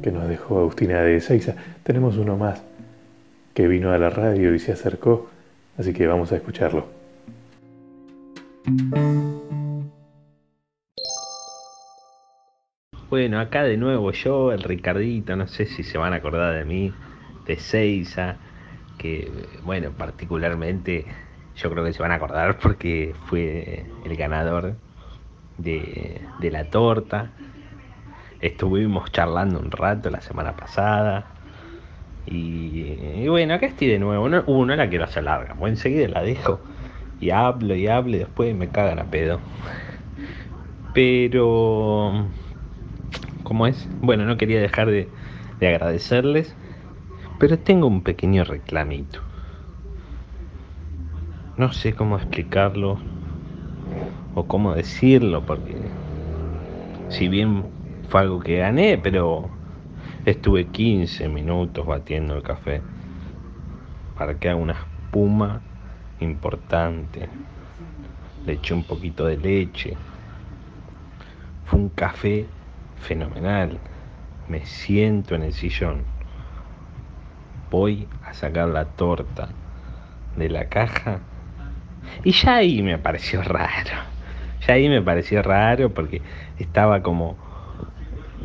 que 0.00 0.10
nos 0.10 0.28
dejó 0.28 0.60
Agustina 0.60 1.02
de 1.02 1.20
Seiza. 1.20 1.54
Tenemos 1.82 2.16
uno 2.16 2.36
más 2.36 2.62
que 3.52 3.68
vino 3.68 3.92
a 3.92 3.98
la 3.98 4.10
radio 4.10 4.54
y 4.54 4.58
se 4.58 4.72
acercó, 4.72 5.28
así 5.76 5.92
que 5.92 6.06
vamos 6.06 6.32
a 6.32 6.36
escucharlo. 6.36 6.86
Bueno, 13.10 13.40
acá 13.40 13.64
de 13.64 13.76
nuevo 13.76 14.10
yo, 14.12 14.52
el 14.52 14.62
Ricardito, 14.62 15.36
no 15.36 15.46
sé 15.46 15.66
si 15.66 15.82
se 15.82 15.98
van 15.98 16.14
a 16.14 16.16
acordar 16.16 16.54
de 16.54 16.64
mí, 16.64 16.94
de 17.46 17.56
Seiza, 17.56 18.36
que 19.02 19.30
bueno, 19.64 19.90
particularmente 19.90 21.04
yo 21.56 21.70
creo 21.70 21.84
que 21.84 21.92
se 21.92 22.00
van 22.00 22.12
a 22.12 22.14
acordar 22.14 22.58
porque 22.58 23.14
fue 23.26 23.84
el 24.04 24.16
ganador 24.16 24.76
de, 25.58 26.20
la 26.40 26.64
torta. 26.70 27.30
Estuvimos 28.40 29.10
charlando 29.12 29.58
un 29.58 29.70
rato 29.70 30.08
la 30.10 30.20
semana 30.20 30.56
pasada. 30.56 31.26
Y, 32.24 33.26
bueno, 33.26 33.54
acá 33.54 33.66
estoy 33.66 33.88
de 33.88 33.98
nuevo. 33.98 34.28
No, 34.28 34.42
uh, 34.46 34.64
no 34.64 34.76
la 34.76 34.88
quiero 34.88 35.04
hacer 35.04 35.24
larga, 35.24 35.54
pues 35.58 35.72
enseguida 35.72 36.08
la 36.08 36.22
dejo 36.22 36.60
y 37.20 37.30
hablo 37.30 37.74
y 37.74 37.88
hablo 37.88 38.16
y 38.16 38.20
después 38.20 38.54
me 38.54 38.68
cagan 38.68 39.00
a 39.00 39.04
pedo. 39.04 39.40
Pero 40.94 42.26
¿Cómo 43.52 43.66
es? 43.66 43.86
Bueno, 44.00 44.24
no 44.24 44.38
quería 44.38 44.62
dejar 44.62 44.90
de, 44.90 45.08
agradecerles, 45.60 46.56
pero 47.42 47.58
tengo 47.58 47.88
un 47.88 48.02
pequeño 48.02 48.44
reclamito. 48.44 49.18
No 51.56 51.72
sé 51.72 51.92
cómo 51.92 52.16
explicarlo 52.16 52.98
o 54.36 54.44
cómo 54.46 54.76
decirlo, 54.76 55.44
porque 55.44 55.74
si 57.08 57.26
bien 57.26 57.64
fue 58.08 58.20
algo 58.20 58.38
que 58.38 58.58
gané, 58.58 58.96
pero 58.96 59.50
estuve 60.24 60.68
15 60.68 61.28
minutos 61.28 61.84
batiendo 61.84 62.36
el 62.36 62.44
café 62.44 62.80
para 64.16 64.38
que 64.38 64.48
haga 64.48 64.60
una 64.60 64.74
espuma 64.74 65.62
importante. 66.20 67.28
Le 68.46 68.52
eché 68.52 68.72
un 68.72 68.84
poquito 68.84 69.26
de 69.26 69.36
leche. 69.36 69.96
Fue 71.64 71.80
un 71.80 71.88
café 71.88 72.46
fenomenal. 73.00 73.80
Me 74.46 74.64
siento 74.64 75.34
en 75.34 75.42
el 75.42 75.52
sillón. 75.52 76.11
Voy 77.72 78.06
a 78.22 78.34
sacar 78.34 78.68
la 78.68 78.84
torta 78.84 79.48
de 80.36 80.50
la 80.50 80.68
caja. 80.68 81.20
Y 82.22 82.32
ya 82.32 82.56
ahí 82.56 82.82
me 82.82 82.98
pareció 82.98 83.42
raro. 83.42 83.96
Ya 84.66 84.74
ahí 84.74 84.90
me 84.90 85.00
pareció 85.00 85.42
raro 85.42 85.88
porque 85.88 86.20
estaba 86.58 87.02
como... 87.02 87.38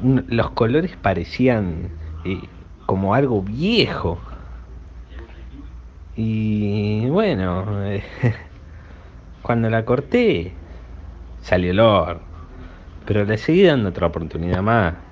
Los 0.01 0.51
colores 0.51 0.95
parecían 0.95 1.89
eh, 2.23 2.39
como 2.85 3.15
algo 3.15 3.41
viejo. 3.41 4.17
Y 6.15 7.05
bueno, 7.09 7.65
cuando 9.41 9.69
la 9.69 9.83
corté, 9.83 10.53
salió 11.41 11.71
el 11.71 11.81
olor. 11.81 12.21
Pero 13.05 13.25
le 13.25 13.37
seguí 13.37 13.63
dando 13.63 13.89
otra 13.89 14.07
oportunidad 14.07 14.61
más. 14.61 14.93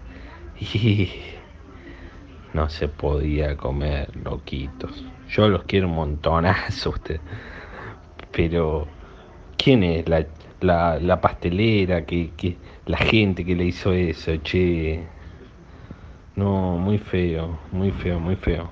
Y 0.61 1.34
no 2.55 2.69
se 2.69 2.87
podía 2.87 3.57
comer, 3.57 4.15
loquitos. 4.15 5.03
Yo 5.29 5.49
los 5.49 5.63
quiero 5.65 5.89
un 5.89 5.95
montonazo 5.95 6.89
usted. 6.95 7.19
Pero, 8.31 8.87
¿quién 9.57 9.83
es 9.83 10.07
la, 10.07 10.25
la, 10.61 11.21
pastelera? 11.21 12.05
Que, 12.05 12.31
que, 12.37 12.55
la 12.85 12.97
gente 12.97 13.43
que 13.43 13.55
le 13.55 13.65
hizo 13.65 13.91
eso, 13.91 14.35
che. 14.37 15.03
No, 16.37 16.77
muy 16.77 16.97
feo, 16.97 17.59
muy 17.71 17.91
feo, 17.91 18.19
muy 18.19 18.37
feo. 18.37 18.69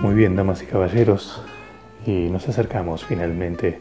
Muy 0.00 0.14
bien, 0.14 0.36
damas 0.36 0.62
y 0.62 0.66
caballeros, 0.66 1.42
y 2.06 2.28
nos 2.28 2.48
acercamos 2.48 3.04
finalmente 3.04 3.80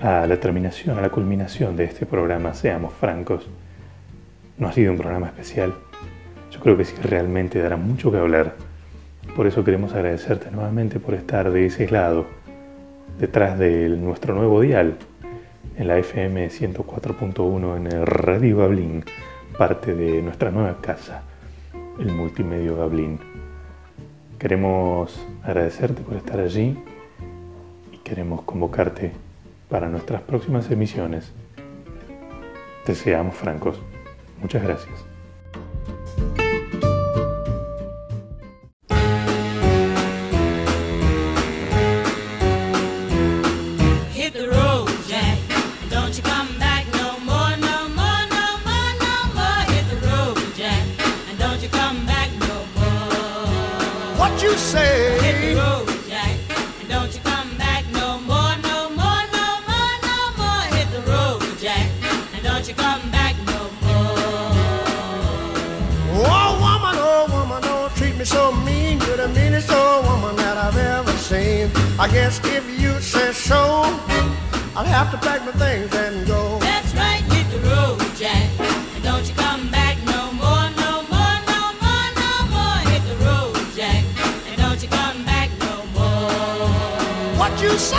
a 0.00 0.26
la 0.26 0.38
terminación, 0.38 0.98
a 0.98 1.00
la 1.00 1.10
culminación 1.10 1.76
de 1.76 1.84
este 1.84 2.06
programa, 2.06 2.54
seamos 2.54 2.92
francos. 2.92 3.48
No 4.58 4.68
ha 4.68 4.72
sido 4.72 4.92
un 4.92 4.98
programa 4.98 5.26
especial. 5.26 5.74
Yo 6.50 6.60
creo 6.60 6.76
que 6.76 6.84
sí 6.84 6.94
realmente 7.02 7.60
dará 7.60 7.76
mucho 7.76 8.10
que 8.10 8.18
hablar. 8.18 8.54
Por 9.34 9.46
eso 9.46 9.64
queremos 9.64 9.92
agradecerte 9.92 10.50
nuevamente 10.50 11.00
por 11.00 11.14
estar 11.14 11.50
de 11.50 11.66
ese 11.66 11.88
lado, 11.90 12.26
detrás 13.18 13.58
de 13.58 13.88
nuestro 13.88 14.34
nuevo 14.34 14.60
dial, 14.60 14.96
en 15.76 15.88
la 15.88 15.98
FM 15.98 16.48
104.1 16.48 17.76
en 17.76 17.86
el 17.86 18.06
Radio 18.06 18.58
Gablín, 18.58 19.04
parte 19.58 19.94
de 19.94 20.22
nuestra 20.22 20.50
nueva 20.50 20.78
casa, 20.80 21.22
el 21.98 22.12
Multimedio 22.12 22.76
Gablín. 22.76 23.18
Queremos 24.38 25.26
agradecerte 25.42 26.02
por 26.02 26.16
estar 26.16 26.40
allí 26.40 26.78
queremos 28.06 28.42
convocarte 28.42 29.10
para 29.68 29.88
nuestras 29.88 30.22
próximas 30.22 30.70
emisiones. 30.70 31.32
Te 32.84 32.94
seamos 32.94 33.34
francos. 33.34 33.80
Muchas 34.40 34.62
gracias. 34.62 35.15